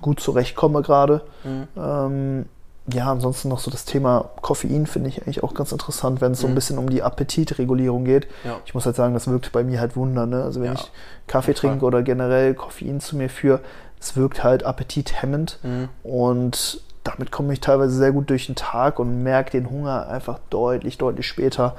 [0.00, 1.22] gut zurechtkomme gerade.
[1.44, 1.68] Mhm.
[1.76, 2.46] Ähm,
[2.92, 6.40] ja, ansonsten noch so das Thema Koffein finde ich eigentlich auch ganz interessant, wenn es
[6.40, 6.54] so ein Mhm.
[6.54, 8.26] bisschen um die Appetitregulierung geht.
[8.44, 8.58] Ja.
[8.64, 10.26] Ich muss halt sagen, das wirkt bei mir halt Wunder.
[10.26, 10.42] Ne?
[10.42, 10.90] Also wenn Ja, ich
[11.26, 11.70] Kaffee Fall.
[11.70, 13.60] trinke oder generell Koffein zu mir führe,
[14.00, 15.88] es wirkt halt appetithemmend Mhm.
[16.02, 20.38] und damit komme ich teilweise sehr gut durch den Tag und merke den Hunger einfach
[20.50, 21.74] deutlich, deutlich später.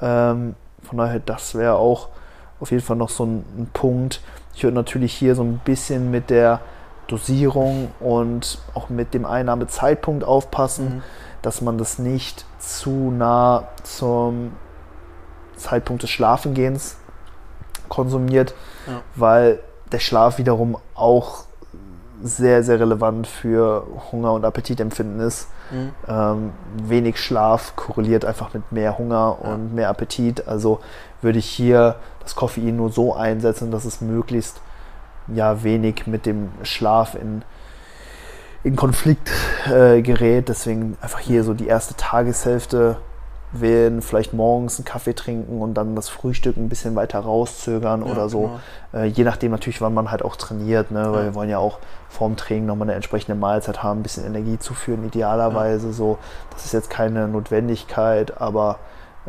[0.00, 2.08] Ähm, von daher, das wäre auch
[2.60, 4.20] auf jeden Fall noch so ein, ein Punkt.
[4.54, 6.60] Ich würde natürlich hier so ein bisschen mit der
[7.10, 11.02] Dosierung und auch mit dem Einnahmezeitpunkt aufpassen, Mhm.
[11.42, 14.52] dass man das nicht zu nah zum
[15.56, 16.96] Zeitpunkt des Schlafengehens
[17.88, 18.54] konsumiert,
[18.86, 19.00] Ja.
[19.16, 19.58] weil
[19.92, 21.44] der Schlaf wiederum auch
[22.22, 25.48] sehr, sehr relevant für Hunger und Appetitempfinden ist.
[25.70, 25.90] Mhm.
[26.08, 26.50] Ähm,
[26.84, 29.52] wenig Schlaf korreliert einfach mit mehr Hunger Ja.
[29.52, 30.46] und mehr Appetit.
[30.46, 30.80] Also
[31.22, 34.60] würde ich hier das Koffein nur so einsetzen, dass es möglichst
[35.34, 37.42] ja wenig mit dem Schlaf in,
[38.64, 39.30] in Konflikt
[39.72, 40.48] äh, gerät.
[40.48, 42.96] Deswegen einfach hier so die erste Tageshälfte
[43.52, 48.12] wählen, vielleicht morgens einen Kaffee trinken und dann das Frühstück ein bisschen weiter rauszögern Ja,
[48.12, 48.42] oder so.
[48.92, 49.04] genau.
[49.04, 51.10] Äh, je nachdem natürlich, wann man halt auch trainiert, ne?
[51.12, 51.24] weil Ja.
[51.24, 51.78] wir wollen ja auch
[52.08, 56.18] vorm Training nochmal eine entsprechende Mahlzeit haben, ein bisschen Energie zuführen, idealerweise so.
[56.52, 58.78] Das ist jetzt keine Notwendigkeit, aber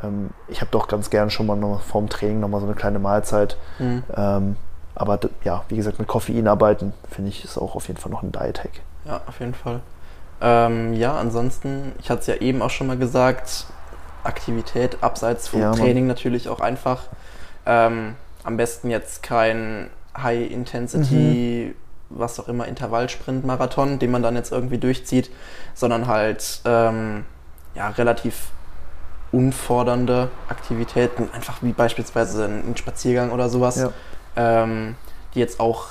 [0.04, 3.00] ähm, ich habe doch ganz gern schon mal noch vorm Training nochmal so eine kleine
[3.00, 3.58] Mahlzeit.
[3.80, 4.04] Mhm.
[4.16, 4.56] Ähm,
[5.02, 8.24] aber ja, wie gesagt, mit Koffein arbeiten, finde ich, ist auch auf jeden Fall noch
[8.24, 8.82] ein Diet-Hack.
[9.06, 9.82] Ja, auf jeden Fall.
[10.42, 13.66] Ähm, ja, ansonsten, ich hatte es ja eben auch schon mal gesagt,
[14.24, 15.72] Aktivität abseits vom Ja.
[15.72, 17.04] Training natürlich auch einfach.
[17.66, 21.76] Ähm, am besten jetzt kein High-Intensity,
[22.10, 25.32] was auch immer, Intervallsprint, Marathon, den man dann jetzt irgendwie durchzieht,
[25.74, 27.26] sondern halt ähm,
[27.76, 28.52] ja, relativ
[29.32, 33.90] unfordernde Aktivitäten, einfach wie beispielsweise ein ein Spaziergang oder sowas, Ja.
[34.36, 34.96] Ähm,
[35.34, 35.86] die jetzt auch,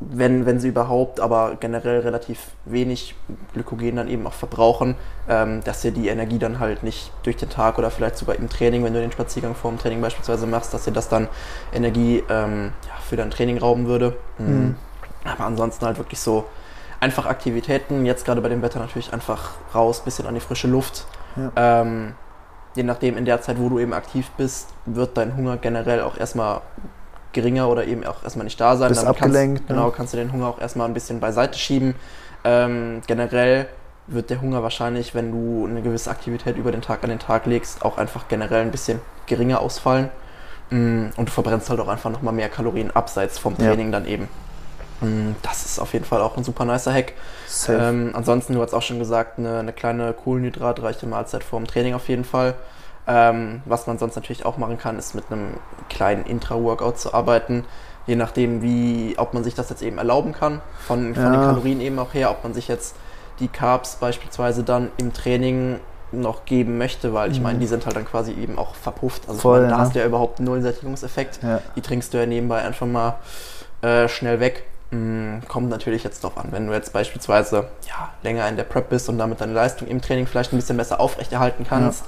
[0.00, 3.14] wenn, wenn sie überhaupt, aber generell relativ wenig
[3.52, 4.96] Glykogen dann eben auch verbrauchen,
[5.28, 8.48] ähm, dass dir die Energie dann halt nicht durch den Tag oder vielleicht sogar im
[8.48, 11.28] Training, wenn du den Spaziergang vor dem Training beispielsweise machst, dass dir das dann
[11.72, 14.16] Energie ähm, ja, für dein Training rauben würde.
[14.38, 14.76] Mhm.
[15.24, 16.46] Aber ansonsten halt wirklich so
[16.98, 21.06] einfach Aktivitäten, jetzt gerade bei dem Wetter natürlich einfach raus, bisschen an die frische Luft.
[21.36, 21.80] Ja.
[21.80, 22.14] Ähm,
[22.74, 26.16] je nachdem, in der Zeit, wo du eben aktiv bist, wird dein Hunger generell auch
[26.16, 26.60] erstmal
[27.32, 28.88] geringer oder eben auch erstmal nicht da sein.
[28.88, 29.76] Bist Damit abgelenkt, Kannst, ne?
[29.76, 31.94] Genau, kannst du den Hunger auch erstmal ein bisschen beiseite schieben.
[32.44, 33.66] Ähm, generell
[34.06, 37.46] wird der Hunger wahrscheinlich, wenn du eine gewisse Aktivität über den Tag an den Tag
[37.46, 40.10] legst, auch einfach generell ein bisschen geringer ausfallen.
[40.70, 43.66] Mm, Und du verbrennst halt auch einfach nochmal mehr Kalorien abseits vom Ja.
[43.68, 44.28] Training dann eben.
[45.00, 47.12] Mm, Das ist auf jeden Fall auch ein super nicer Hack.
[47.68, 51.94] Ähm, ansonsten, du hast auch schon gesagt, eine, eine kleine kohlenhydratreiche Mahlzeit vor dem Training
[51.94, 52.54] auf jeden Fall.
[53.06, 55.54] Ähm, was man sonst natürlich auch machen kann, ist mit einem
[55.88, 57.64] kleinen Intra-Workout zu arbeiten.
[58.06, 61.46] Je nachdem, wie, ob man sich das jetzt eben erlauben kann, von, von den Ja.
[61.46, 62.94] Kalorien eben auch her, ob man sich jetzt
[63.40, 65.80] die Carbs beispielsweise dann im Training
[66.12, 67.42] noch geben möchte, weil ich Mhm.
[67.44, 69.22] meine, die sind halt dann quasi eben auch verpufft.
[69.28, 69.80] Also Voll, meine, da ja.
[69.82, 71.40] hast du ja überhaupt null Sättigungseffekt.
[71.42, 71.60] ja.
[71.74, 73.14] Die trinkst du ja nebenbei einfach mal
[73.82, 74.64] äh, schnell weg.
[74.90, 76.48] Mm, kommt natürlich jetzt drauf an.
[76.50, 80.02] Wenn du jetzt beispielsweise ja, länger in der Prep bist und damit deine Leistung im
[80.02, 82.04] Training vielleicht ein bisschen besser aufrechterhalten kannst,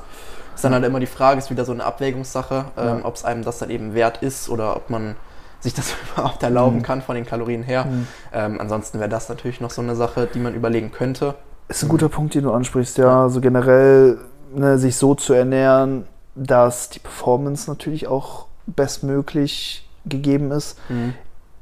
[0.54, 3.42] ist dann halt immer die Frage, ist wieder so eine Abwägungssache, ähm, ob es einem
[3.44, 5.16] das dann eben wert ist oder ob man
[5.60, 6.82] sich das überhaupt erlauben Mhm.
[6.82, 7.84] kann von den Kalorien her.
[7.86, 8.06] Mhm.
[8.32, 11.34] Ähm, ansonsten wäre das natürlich noch so eine Sache, die man überlegen könnte.
[11.68, 13.28] Ist ein guter Punkt, den du ansprichst, ja.
[13.28, 14.18] So generell
[14.54, 21.14] ne, sich so zu ernähren, dass die Performance natürlich auch bestmöglich gegeben ist, Mhm.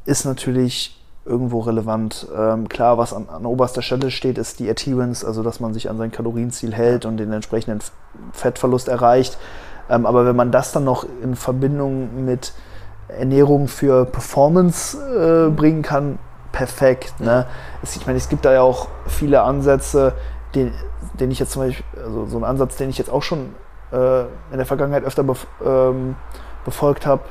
[0.04, 2.26] ist natürlich irgendwo relevant.
[2.36, 5.88] Ähm, klar, was an, an oberster Stelle steht, ist die Adherence, also dass man sich
[5.88, 7.80] an sein Kalorienziel hält und den entsprechenden
[8.32, 9.38] Fettverlust erreicht.
[9.88, 12.52] Ähm, aber wenn man das dann noch in Verbindung mit
[13.08, 16.18] Ernährung für Performance äh, bringen kann,
[16.50, 17.20] perfekt.
[17.20, 17.46] Ne?
[17.82, 20.14] Es, ich meine, es gibt da ja auch viele Ansätze,
[20.54, 20.72] den,
[21.18, 23.54] den ich jetzt zum Beispiel, also so einen Ansatz, den ich jetzt auch schon
[23.92, 26.16] äh, in der Vergangenheit öfter bef ähm,
[26.64, 27.24] befolgt habe,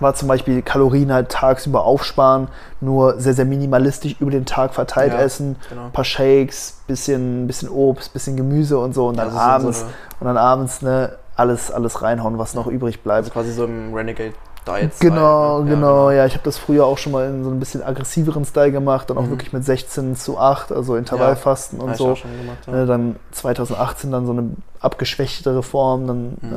[0.00, 2.48] war zum Beispiel Kalorien halt tagsüber aufsparen,
[2.80, 5.84] nur sehr, sehr minimalistisch über den Tag verteilt Ja, essen, genau.
[5.86, 9.48] ein paar Shakes, bisschen, bisschen Obst, bisschen Gemüse und so und dann Also so- so
[9.50, 9.90] abends eine-
[10.20, 13.18] und dann abends ne, alles, alles reinhauen, was noch übrig bleibt.
[13.26, 14.34] Also quasi so im Renegade
[14.66, 14.92] Diet.
[15.00, 15.70] Genau, ne?
[15.70, 18.72] genau, ja, ich habe das früher auch schon mal in so ein bisschen aggressiveren Style
[18.72, 19.30] gemacht, dann auch Mhm.
[19.30, 22.06] wirklich mit 16 zu 8, also Intervallfasten Hab und so.
[22.14, 22.72] gemacht, ja.
[22.72, 24.50] Ne, dann 2018 dann so eine
[24.80, 26.52] abgeschwächtere Form, dann Mhm.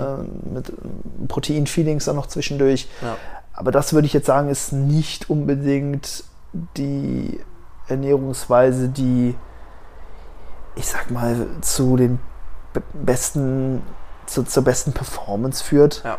[0.50, 2.88] äh, mit ähm, Protein-Feedings dann noch zwischendurch.
[3.02, 3.16] Ja.
[3.54, 6.24] Aber das würde ich jetzt sagen, ist nicht unbedingt
[6.78, 7.40] die
[7.88, 9.36] Ernährungsweise, die,
[10.76, 12.20] ich sag mal, zu den
[12.74, 13.82] be- besten,
[14.28, 16.04] zu, zur besten Performance führt.
[16.06, 16.18] Ja.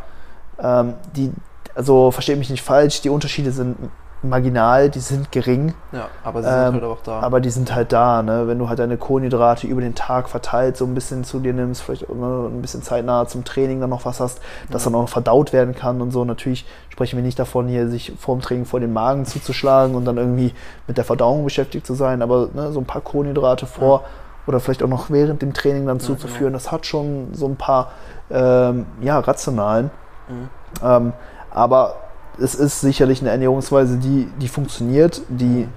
[0.81, 1.33] Ähm, die,
[1.79, 3.77] also versteht mich nicht falsch, die Unterschiede sind
[4.21, 5.75] marginal, die sind gering.
[5.93, 7.21] ja, aber sie Ähm, sind halt auch da.
[7.21, 8.49] Aber die sind halt da, ne?
[8.49, 11.83] Wenn du halt deine Kohlenhydrate über den Tag verteilt so ein bisschen zu dir nimmst,
[11.83, 15.09] vielleicht ne, ein bisschen zeitnah zum Training dann noch was hast, das dann auch noch
[15.09, 16.25] verdaut werden kann und so.
[16.25, 20.17] Natürlich sprechen wir nicht davon, hier sich vorm Training vor den Magen zuzuschlagen und dann
[20.17, 20.53] irgendwie
[20.89, 24.03] mit der Verdauung beschäftigt zu sein, aber ne, so ein paar Kohlenhydrate vor
[24.49, 27.93] oder vielleicht auch noch während dem Training dann zuzuführen, das hat schon so ein paar
[28.33, 29.93] ähm, ja, rationalen.
[30.29, 30.49] Mhm.
[30.83, 31.13] Ähm,
[31.51, 31.97] aber
[32.41, 35.69] es ist sicherlich eine Ernährungsweise, die, die funktioniert, die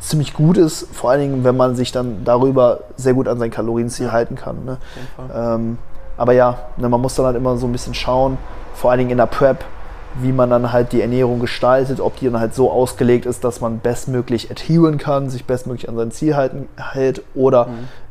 [0.00, 3.50] ziemlich gut ist, vor allen Dingen, wenn man sich dann darüber sehr gut an sein
[3.50, 4.64] Kalorienziel halten kann.
[4.64, 4.78] Ne?
[5.34, 5.78] Ähm,
[6.16, 8.38] aber ja, ne, man muss dann halt immer so ein bisschen schauen,
[8.74, 9.64] vor allen Dingen in der Prep,
[10.20, 13.60] wie man dann halt die Ernährung gestaltet, ob die dann halt so ausgelegt ist, dass
[13.60, 17.68] man bestmöglich adheren kann, sich bestmöglich an sein Ziel halten, hält oder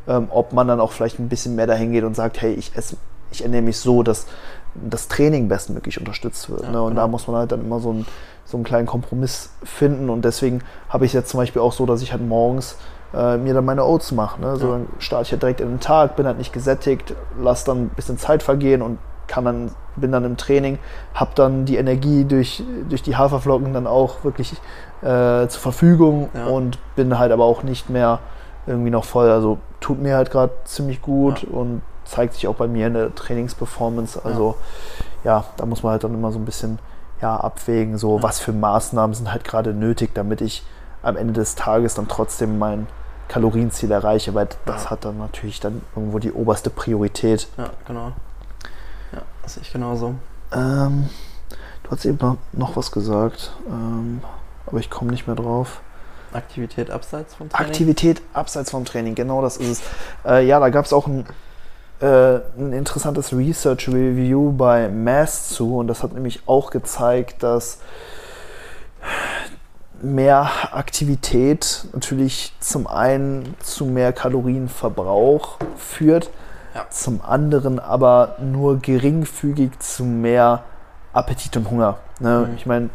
[0.08, 2.76] ähm, ob man dann auch vielleicht ein bisschen mehr dahin geht und sagt, hey, ich
[2.76, 2.98] esse,
[3.32, 4.28] ich ernähre mich so, dass
[4.76, 6.64] das Training bestmöglich unterstützt wird.
[6.64, 6.82] Ja, ne?
[6.82, 7.02] Und genau.
[7.02, 8.06] da muss man halt dann immer so einen,
[8.46, 11.86] so einen kleinen Kompromiss finden und deswegen habe ich es jetzt zum Beispiel auch so,
[11.86, 12.78] dass ich halt morgens
[13.14, 14.42] äh, mir dann meine Oats mache.
[14.42, 14.56] Ne?
[14.58, 14.72] So Ja.
[14.74, 17.90] dann starte ich halt direkt in den Tag, bin halt nicht gesättigt, lasse dann ein
[17.90, 18.98] bisschen Zeit vergehen und
[19.28, 20.80] kann dann, bin dann im Training,
[21.14, 24.52] habe dann die Energie durch, durch die Haferflocken dann auch wirklich
[25.02, 26.48] äh, zur Verfügung Ja.
[26.48, 28.20] und bin halt aber auch nicht mehr
[28.68, 29.30] irgendwie noch voll.
[29.30, 33.16] Also tut mir halt gerade ziemlich gut und zeigt sich auch bei mir in der
[33.16, 34.24] Trainingsperformance.
[34.24, 34.56] Also
[35.24, 35.46] ja.
[35.58, 36.80] da muss man halt dann immer so ein bisschen
[37.22, 40.64] ja, abwägen, so was für Maßnahmen sind halt gerade nötig, damit ich
[41.02, 42.88] am Ende des Tages dann trotzdem mein
[43.30, 44.90] Kalorienziel erreiche, weil das Ja.
[44.92, 47.48] hat dann natürlich dann irgendwo die oberste Priorität.
[47.58, 48.12] Ja, genau.
[49.12, 50.16] Ja, das sehe ich genauso.
[50.52, 51.10] Ähm,
[51.84, 54.22] du hast eben noch, was gesagt, ähm,
[54.66, 55.82] aber ich komme nicht mehr drauf.
[56.34, 57.68] Aktivität abseits vom Training.
[57.68, 59.82] Aktivität abseits vom Training, genau das ist es.
[60.26, 61.26] Äh, ja, da gab es auch ein,
[62.02, 67.80] ein interessantes Research Review bei Mass zu und das hat nämlich auch gezeigt, dass
[70.02, 76.30] mehr Aktivität natürlich zum einen zu mehr Kalorienverbrauch führt,
[76.76, 76.86] Ja.
[76.90, 80.64] zum anderen aber nur geringfügig zu mehr
[81.14, 81.98] Appetit und Hunger.
[82.20, 82.48] Ne?
[82.50, 82.56] Mhm.
[82.58, 82.90] Ich meine,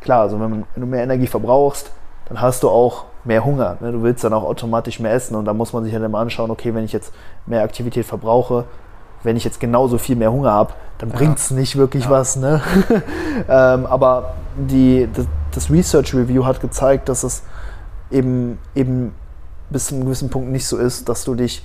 [0.00, 1.90] klar, also wenn, man, wenn du mehr Energie verbrauchst,
[2.34, 3.76] dann hast du auch mehr Hunger.
[3.80, 3.92] Ne?
[3.92, 6.50] Du willst dann auch automatisch mehr essen und da muss man sich halt immer anschauen,
[6.50, 7.12] okay, wenn ich jetzt
[7.46, 8.64] mehr Aktivität verbrauche,
[9.22, 11.16] wenn ich jetzt genauso viel mehr Hunger habe, dann Ja.
[11.16, 12.10] bringt es nicht wirklich Ja.
[12.10, 12.36] was.
[12.36, 12.60] Ne?
[13.48, 17.42] ähm, aber die, das, das Research Review hat gezeigt, dass es
[18.10, 19.14] eben, eben
[19.70, 21.64] bis zu einem gewissen Punkt nicht so ist, dass du dich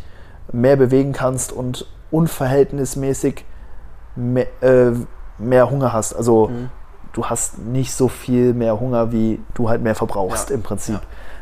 [0.52, 3.44] mehr bewegen kannst und unverhältnismäßig
[4.16, 4.92] mehr, äh,
[5.38, 6.14] mehr Hunger hast.
[6.14, 6.70] Also Mhm.
[7.14, 11.00] Du hast nicht so viel mehr Hunger, wie du halt mehr verbrauchst Ja, im Prinzip.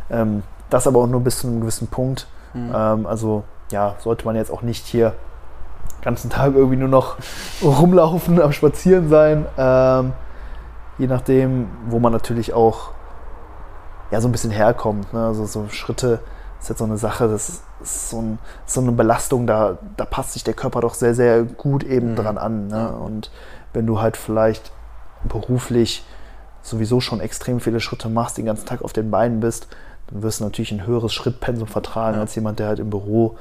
[0.10, 2.28] Ähm, das aber auch nur bis zu einem gewissen Punkt.
[2.54, 2.72] Mhm.
[2.74, 5.14] Ähm, also ja, sollte man jetzt auch nicht hier
[6.00, 7.18] den ganzen Tag irgendwie nur noch
[7.64, 9.46] rumlaufen, am Spazieren sein.
[9.58, 10.14] Ähm,
[10.98, 12.92] je nachdem, wo man natürlich auch
[14.12, 15.12] ja, so ein bisschen herkommt.
[15.14, 15.26] Ne?
[15.26, 16.20] Also so Schritte
[16.62, 20.34] ist jetzt so eine Sache, das ist so, ein, so eine Belastung, da, da passt
[20.34, 22.16] sich der Körper doch sehr, sehr gut eben Mhm.
[22.16, 22.68] dran an.
[22.68, 22.78] Ne?
[22.78, 22.88] Ja.
[22.88, 23.32] Und
[23.74, 24.72] wenn du halt vielleicht
[25.28, 26.04] beruflich
[26.62, 29.68] sowieso schon extrem viele Schritte machst, den ganzen Tag auf den Beinen bist,
[30.08, 32.22] dann wirst du natürlich ein höheres Schrittpensum vertragen Ja.
[32.22, 33.38] als jemand, der halt im Büro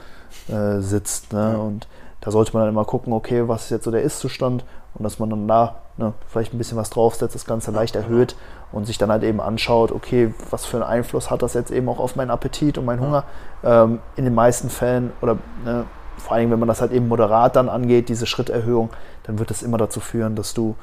[0.49, 1.32] äh, sitzt.
[1.32, 1.53] Ne?
[1.53, 1.59] Ja.
[1.59, 1.89] Und
[2.20, 4.64] da sollte man dann immer gucken, okay, was ist jetzt so der Ist-Zustand
[4.95, 8.07] und dass man dann da ne, vielleicht ein bisschen was draufsetzt, das Ganze leicht genau.
[8.07, 8.37] erhöht
[8.72, 11.89] und sich dann halt eben anschaut, okay, was für einen Einfluss hat das jetzt eben
[11.89, 13.01] auch auf meinen Appetit und meinen.
[13.01, 13.24] Hunger.
[13.62, 15.84] Ähm, in den meisten Fällen oder ne,
[16.18, 18.91] vor allem, wenn man das halt eben moderat dann angeht, diese Schritterhöhung,
[19.24, 20.74] dann wird das immer dazu führen, dass du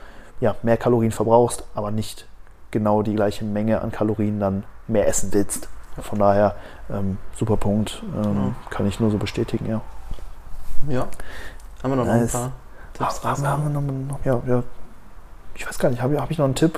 [0.43, 2.27] ja, mehr Kalorien verbrauchst, aber nicht
[2.69, 5.69] genau die gleiche Menge an Kalorien dann mehr essen willst.
[6.01, 6.55] Von daher,
[6.89, 8.03] ähm, super Punkt.
[8.13, 8.69] Ähm, ja.
[8.69, 9.81] Kann ich nur so bestätigen, ja.
[10.89, 11.07] Ja.
[11.81, 12.35] Haben wir noch, nice.
[12.35, 12.51] ein paar
[12.91, 13.23] Tipps?
[13.23, 14.63] Haben, haben wir noch, ja, ja.
[15.55, 16.77] Ich weiß gar nicht, habe hab ich noch einen Tipp?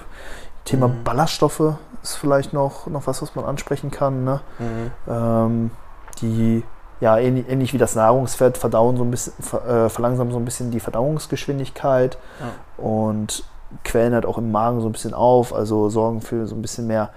[0.66, 1.04] Thema mhm.
[1.04, 4.26] Ballaststoffe ist vielleicht noch, noch was, was man ansprechen kann.
[4.26, 4.42] Ne?
[4.60, 4.92] Mhm.
[5.08, 5.72] Ähm,
[6.22, 6.64] die
[7.00, 9.34] ja, ähnlich, ähnlich, wie das Nahrungsfett verdauen so ein bisschen,
[9.68, 12.84] äh, verlangsamen so ein bisschen die Verdauungsgeschwindigkeit ja.
[12.84, 13.44] und
[13.84, 16.88] quellen halt auch im Magen so ein bisschen auf, also sorgen für so ein bisschen
[16.88, 17.10] mehr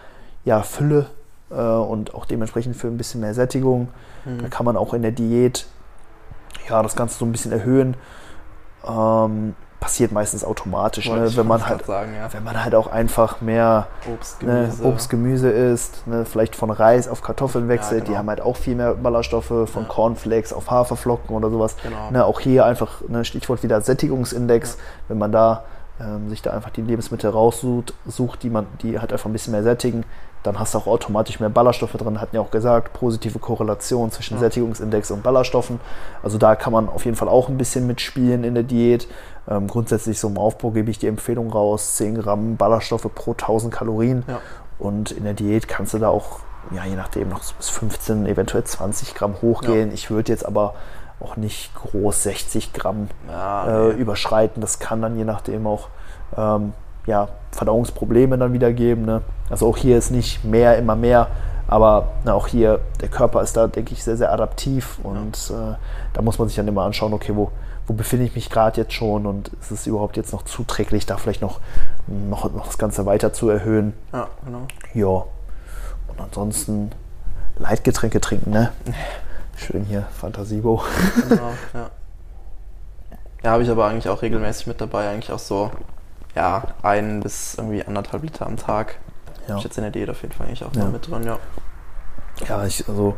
[0.45, 1.07] ja, Fülle
[1.51, 3.89] äh, und auch dementsprechend für ein bisschen mehr Sättigung.
[4.25, 4.43] Mhm.
[4.43, 5.67] Da kann man auch in der Diät
[6.69, 7.97] ja, das Ganze so ein bisschen erhöhen.
[8.87, 11.37] Ähm, passiert meistens automatisch, ne?
[11.37, 12.33] wenn, man halt, sagen, ja.
[12.33, 16.25] wenn man halt auch einfach mehr Obst, ne, Gemüse, ne, Obst, Gemüse isst, ne?
[16.25, 18.11] vielleicht von Reis auf Kartoffeln wechselt, ja, genau.
[18.11, 19.89] die haben halt auch viel mehr Ballaststoffe, von ja.
[19.89, 21.77] Cornflakes auf Haferflocken oder sowas.
[21.83, 22.11] Genau.
[22.11, 25.65] Ne, auch hier einfach, ne, Stichwort wieder Sättigungsindex, wenn man da
[26.01, 29.53] ähm, sich da einfach die Lebensmittel raussucht, sucht, die man, die halt einfach ein bisschen
[29.53, 30.05] mehr sättigen,
[30.43, 32.21] dann hast du auch automatisch mehr Ballaststoffe drin.
[32.21, 34.41] Hatten ja auch gesagt, positive Korrelation zwischen ja.
[34.41, 35.81] Sättigungsindex und Ballaststoffen.
[36.23, 39.09] Also da kann man auf jeden Fall auch ein bisschen mitspielen in der Diät.
[39.49, 43.75] Ähm, grundsätzlich so im Aufbau gebe ich die Empfehlung raus, 10 Gramm Ballaststoffe pro 1000
[43.75, 44.25] Kalorien.
[44.29, 44.41] Ja.
[44.79, 46.41] Und in der Diät kannst du da auch,
[46.71, 49.89] ja, je nachdem, noch bis 15, eventuell 20 Gramm hochgehen.
[49.89, 49.95] Ja.
[49.95, 50.75] Ich würde jetzt aber
[51.21, 54.61] auch nicht groß 60 Gramm ja, äh, überschreiten.
[54.61, 55.89] Das kann dann je nachdem auch
[56.37, 56.73] ähm,
[57.07, 59.05] ja, Verdauungsprobleme dann wieder geben.
[59.05, 59.23] Ne?
[59.51, 61.29] Also auch hier ist nicht mehr, immer mehr,
[61.67, 65.73] aber na, auch hier, der Körper ist da, denke ich, sehr, sehr adaptiv und ja.
[65.73, 65.75] äh,
[66.13, 67.51] da muss man sich dann immer anschauen, okay, wo,
[67.87, 71.17] wo befinde ich mich gerade jetzt schon und ist es überhaupt jetzt noch zuträglich, da
[71.17, 71.61] vielleicht noch,
[72.07, 73.93] noch, noch das Ganze weiter zu erhöhen.
[74.13, 74.67] Ja, genau.
[74.95, 75.25] Ja.
[76.09, 76.93] Und ansonsten
[77.59, 78.73] Leitgetränke trinken, ne?
[79.59, 80.83] Schön hier, Fantasiebo.
[81.29, 81.91] Genau, ja.
[83.43, 85.71] Ja, habe ich aber eigentlich auch regelmäßig mit dabei, eigentlich auch so,
[86.35, 88.99] ja, ein bis irgendwie anderthalb Liter am Tag.
[89.49, 89.59] Ja.
[89.59, 90.85] Ich jetzt in der Diät auf jeden Fall eigentlich auch ja.
[90.87, 91.39] mit dran, ja.
[92.49, 93.17] Ja, ich also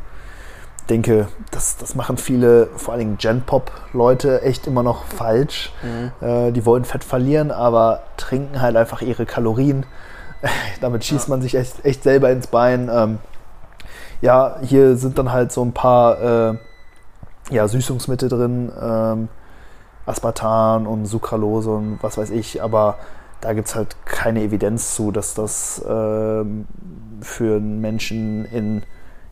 [0.89, 5.73] denke, das, das machen viele, vor allen Dingen Gen-Pop-Leute, echt immer noch falsch.
[5.83, 6.27] Mhm.
[6.27, 9.87] Äh, die wollen Fett verlieren, aber trinken halt einfach ihre Kalorien.
[10.81, 11.31] Damit schießt ja.
[11.31, 12.91] man sich echt, echt selber ins Bein.
[12.93, 13.19] Ähm,
[14.21, 16.55] ja, hier sind dann halt so ein paar äh,
[17.51, 19.29] ja, Süßungsmittel drin, ähm,
[20.07, 22.99] Aspartan und Sucralose und was weiß ich, aber
[23.41, 26.67] da gibt es halt keine Evidenz zu, dass das ähm,
[27.23, 28.83] für einen Menschen in,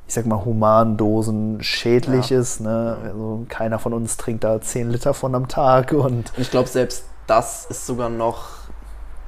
[0.07, 2.41] ich sag mal, humanen Dosen schädlich ja.
[2.41, 2.61] ist.
[2.61, 2.97] Ne?
[3.05, 5.93] Also keiner von uns trinkt da 10 Liter von am Tag.
[5.93, 8.47] Und ich glaube, selbst das ist sogar noch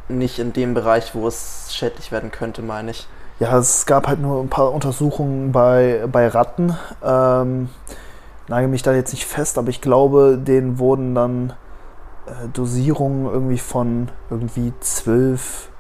[0.09, 3.07] nicht in dem Bereich, wo es schädlich werden könnte, meine ich.
[3.41, 6.77] Ja, es gab halt nur ein paar Untersuchungen bei, bei Ratten.
[7.03, 7.71] Ähm,
[8.49, 11.55] nagel mich da jetzt nicht fest, aber ich glaube, denen wurden dann
[12.27, 15.71] äh, Dosierungen irgendwie von irgendwie 12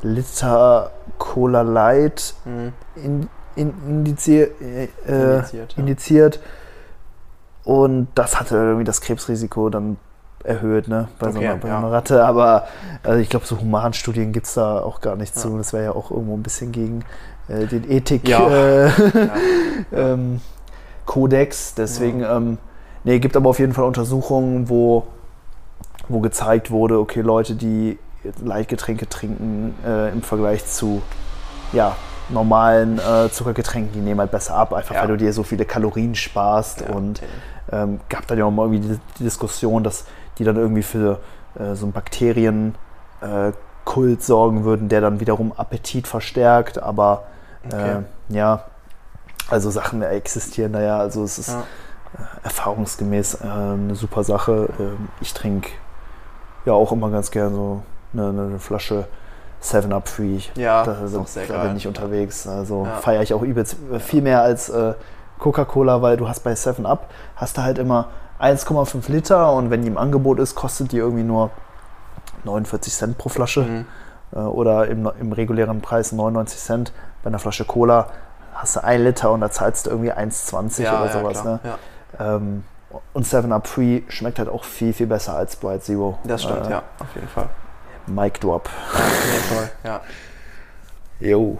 [0.00, 2.72] Liter Cola Light mhm.
[2.96, 5.78] in, in, indizier, äh, indiziert, ja.
[5.78, 6.40] indiziert.
[7.64, 9.98] Und das hatte irgendwie das Krebsrisiko dann
[10.44, 11.08] erhöht, ne?
[11.18, 11.78] Bei, okay, so, einer, bei ja.
[11.78, 12.24] einer Ratte.
[12.24, 12.66] Aber
[13.02, 15.42] also ich glaube, so Humanstudien gibt es da auch gar nicht ja.
[15.42, 15.56] zu.
[15.56, 17.04] Das wäre ja auch irgendwo ein bisschen gegen
[17.48, 18.86] äh, den Ethik ja.
[18.86, 18.90] äh,
[19.92, 20.40] ähm,
[21.06, 21.74] Kodex.
[21.74, 22.58] Deswegen, ähm,
[23.04, 25.06] nee, gibt aber auf jeden Fall Untersuchungen, wo,
[26.08, 27.98] wo gezeigt wurde, okay, Leute, die
[28.42, 31.02] Leitgetränke trinken äh, im Vergleich zu
[31.72, 31.96] ja,
[32.28, 36.14] normalen äh, Zuckergetränken, die nehmen halt besser ab, einfach weil du dir so viele Kalorien
[36.14, 36.82] sparst.
[36.82, 37.22] und
[37.72, 40.04] ähm, gab dann ja auch mal irgendwie die, die Diskussion, dass
[40.38, 41.20] die dann irgendwie für
[41.58, 42.74] äh, so einen Bakterienkult
[43.20, 46.82] äh, sorgen würden, der dann wiederum Appetit verstärkt.
[46.82, 47.24] Aber
[47.66, 47.98] okay.
[48.30, 48.64] äh, ja,
[49.48, 50.98] also Sachen existieren da ja.
[50.98, 51.60] Also es ist ja.
[52.18, 54.68] Äh, erfahrungsgemäß äh, eine super Sache.
[54.78, 55.70] Ähm, ich trinke
[56.64, 59.06] ja auch immer ganz gern so eine, eine Flasche
[59.62, 60.38] 7-Up Free.
[60.56, 61.68] Ja, da, das ist auch sehr da geil.
[61.68, 62.46] bin ich unterwegs.
[62.46, 62.96] Also ja.
[62.96, 64.94] feiere ich auch übelst viel mehr als äh,
[65.38, 68.08] Coca-Cola, weil du hast bei 7-Up hast du halt immer
[68.40, 71.50] 1,5 Liter und wenn die im Angebot ist, kostet die irgendwie nur
[72.44, 73.86] 49 Cent pro Flasche mhm.
[74.32, 76.92] äh, oder im, im regulären Preis 99 Cent.
[77.22, 78.06] Bei einer Flasche Cola
[78.54, 81.38] hast du 1 Liter und da zahlst du irgendwie 1,20 ja, oder sowas.
[81.38, 81.60] Ja, ne?
[81.64, 82.36] ja.
[82.36, 82.64] Ähm,
[83.12, 86.18] und 7-Up Free schmeckt halt auch viel, viel besser als Sprite Zero.
[86.24, 87.48] Das stimmt, äh, ja, auf jeden Fall.
[88.06, 88.68] Mic Drop.
[89.84, 90.00] Ja,
[91.20, 91.30] ja.
[91.30, 91.58] Jo.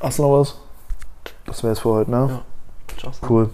[0.00, 0.56] Hast du noch was?
[1.44, 2.40] Das wäre es für heute, ne?
[3.02, 3.10] Ja.
[3.28, 3.50] Cool.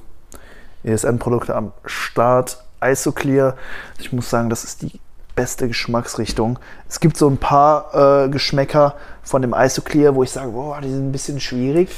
[0.85, 2.59] ESN-Produkte am Start.
[2.83, 3.55] Isoclear.
[3.99, 5.01] Ich muss sagen, das ist die
[5.35, 6.59] beste Geschmacksrichtung.
[6.89, 10.91] Es gibt so ein paar äh, Geschmäcker von dem Isoclear, wo ich sage, boah, die
[10.91, 11.91] sind ein bisschen schwierig.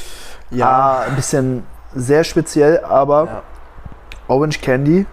[0.50, 0.68] Ja.
[0.68, 1.64] Ah, ein bisschen
[1.94, 3.42] sehr speziell, aber
[4.28, 5.06] Orange Candy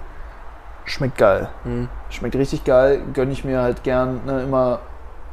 [0.86, 1.50] schmeckt geil.
[1.64, 1.90] Mhm.
[2.10, 3.02] Schmeckt richtig geil.
[3.14, 4.80] Gönne ich mir halt gern ne, immer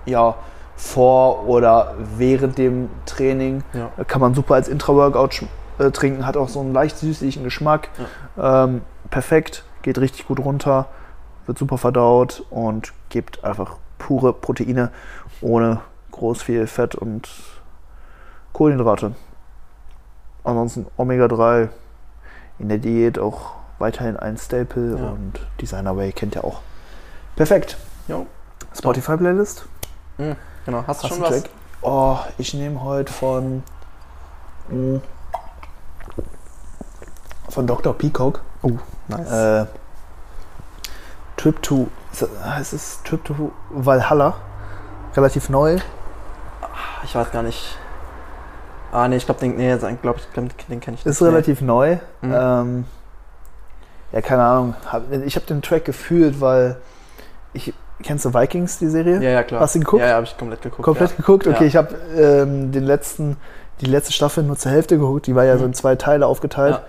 [0.06, 0.34] ja,
[0.76, 3.62] vor oder während dem Training.
[3.72, 3.90] Ja.
[4.04, 5.34] Kann man super als Intra-Workout
[5.80, 6.26] äh, trinken.
[6.26, 7.88] Hat auch so einen leicht süßlichen Geschmack.
[8.38, 9.64] Ähm, perfekt.
[9.82, 10.86] Geht richtig gut runter.
[11.46, 14.90] Wird super verdaut und gibt einfach pure Proteine
[15.40, 15.80] ohne
[16.12, 17.28] groß viel Fett und
[18.52, 19.14] Kohlenhydrate.
[20.44, 21.68] Ansonsten Omega-3
[22.58, 25.08] in der Diät auch weiterhin ein Staple Ja.
[25.10, 26.60] und Designer Way kennt ihr auch.
[27.36, 27.76] Perfekt.
[28.08, 28.26] Jo.
[28.76, 29.66] Spotify-Playlist?
[30.18, 30.36] Mhm.
[30.66, 30.84] Genau.
[30.86, 31.42] Hast du Hast schon was?
[31.42, 31.50] Track?
[31.82, 33.62] Oh, ich nehme heute von
[34.68, 34.96] mm,
[37.50, 37.92] von Dr.
[37.94, 38.72] Peacock Oh,
[39.08, 39.30] nice.
[39.30, 39.66] äh,
[41.36, 44.34] Trip to ist heißt es Trip to Valhalla
[45.16, 45.78] relativ neu
[47.02, 47.78] ich weiß gar nicht.
[48.92, 51.28] Ah, nee, ich glaube, den, nee, glaub, ich, den kenne ich ist nicht.
[51.30, 52.34] relativ neu Mhm.
[52.34, 52.84] ähm,
[54.12, 54.74] ja keine Ahnung
[55.24, 56.76] ich habe den Track gefühlt weil
[57.52, 57.72] ich
[58.02, 59.26] kennst du Vikings die Serie Nee.
[59.26, 59.60] Ja, ja, klar.
[59.60, 60.02] Hast du ihn geguckt?
[60.02, 60.82] Ja, ja, habe ich komplett geguckt.
[60.82, 61.16] komplett ja.
[61.16, 61.66] geguckt okay Ja.
[61.66, 63.36] ich habe ähm, den letzten
[63.80, 65.74] die letzte Staffel nur zur Hälfte geguckt die war ja so in Mhm.
[65.74, 66.80] zwei Teile aufgeteilt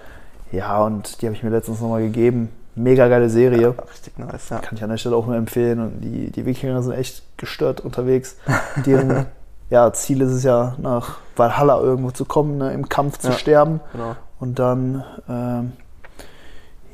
[0.52, 2.50] Ja, und die habe ich mir letztens nochmal gegeben.
[2.76, 3.62] Mega geile Serie.
[3.78, 4.60] Ja, richtig nice, ja.
[4.60, 5.80] Kann ich an der Stelle auch nur empfehlen.
[5.80, 8.38] Und die, die Wikinger sind echt gestört unterwegs.
[8.86, 9.26] Deren
[9.70, 13.34] ja, Ziel ist es ja, nach Valhalla irgendwo zu kommen, ne, im Kampf zu Ja.
[13.34, 14.16] sterben Genau.
[14.40, 15.74] und dann ähm,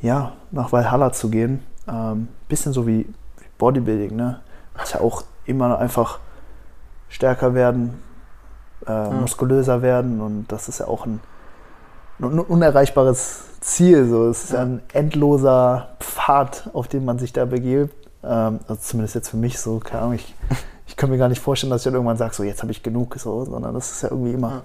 [0.01, 1.63] ja, nach Valhalla zu gehen.
[1.87, 3.07] Ähm, bisschen so wie,
[3.57, 4.39] Bodybuilding, ne?
[4.81, 6.19] Ist ja auch immer einfach
[7.09, 8.01] stärker werden,
[8.85, 11.19] äh, muskulöser werden und das ist ja auch ein,
[12.19, 14.07] ein unerreichbares Ziel.
[14.09, 14.29] So.
[14.29, 14.61] Es ist ja.
[14.61, 17.93] Ein endloser Pfad, auf den man sich da begibt.
[18.23, 20.33] Ähm, also zumindest jetzt für mich so, keine Ahnung, ich,
[20.87, 22.81] ich kann mir gar nicht vorstellen, dass ich dann irgendwann sage, so jetzt habe ich
[22.83, 24.61] genug, so, sondern das ist ja irgendwie immer, Ja.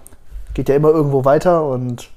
[0.54, 2.10] geht ja immer irgendwo weiter und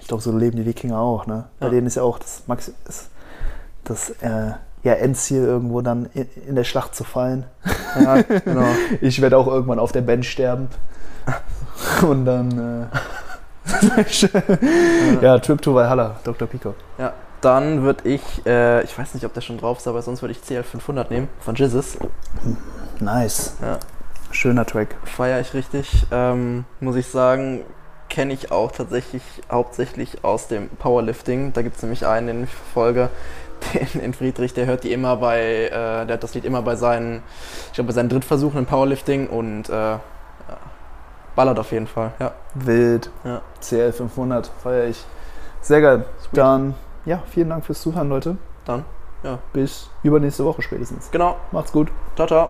[0.00, 1.26] ich glaube, so leben die Wikinger auch.
[1.26, 1.44] Ne?
[1.58, 1.70] Bei Ja.
[1.72, 3.08] denen ist ja auch das, Maxi ist
[3.84, 4.52] das äh,
[4.84, 7.44] ja, Endziel, irgendwo dann in, in der Schlacht zu fallen.
[7.98, 8.66] Ja, genau.
[9.00, 10.68] Ich werde auch irgendwann auf der Bench sterben.
[12.06, 12.50] Und dann.
[12.92, 12.96] Äh,
[15.20, 16.46] ja, Trip to Valhalla, Dr.
[16.48, 16.74] Pico.
[16.98, 20.22] Ja, dann würde ich, äh, ich weiß nicht, ob der schon drauf ist, aber sonst
[20.22, 21.98] würde ich CL500 nehmen von Jizzes.
[23.00, 23.56] Nice.
[23.60, 23.78] Ja.
[24.30, 24.96] Schöner Track.
[25.04, 26.06] Feiere ich richtig.
[26.10, 27.64] Ähm, muss ich sagen,
[28.08, 31.52] kenne ich auch tatsächlich hauptsächlich aus dem Powerlifting.
[31.52, 33.10] Da gibt es nämlich einen, den ich verfolge,
[33.74, 35.70] den, den Friedrich, der hört die immer bei, äh,
[36.06, 37.22] der hat das Lied immer bei seinen,
[37.68, 39.98] ich glaube, bei seinen Drittversuchen im Powerlifting und äh,
[41.36, 42.12] ballert auf jeden Fall.
[42.18, 43.10] Ja, Wild.
[43.24, 43.40] ja.
[43.60, 45.04] CL 500, feiere ich.
[45.60, 46.04] Sehr geil.
[46.32, 46.74] Dann,
[47.04, 48.36] ja, vielen Dank fürs Zuhören, Leute.
[48.64, 48.84] dann,
[49.22, 51.10] ja, Bis übernächste Woche spätestens.
[51.10, 51.36] genau.
[51.52, 51.88] Macht's gut.
[52.16, 52.44] Ciao, ciao.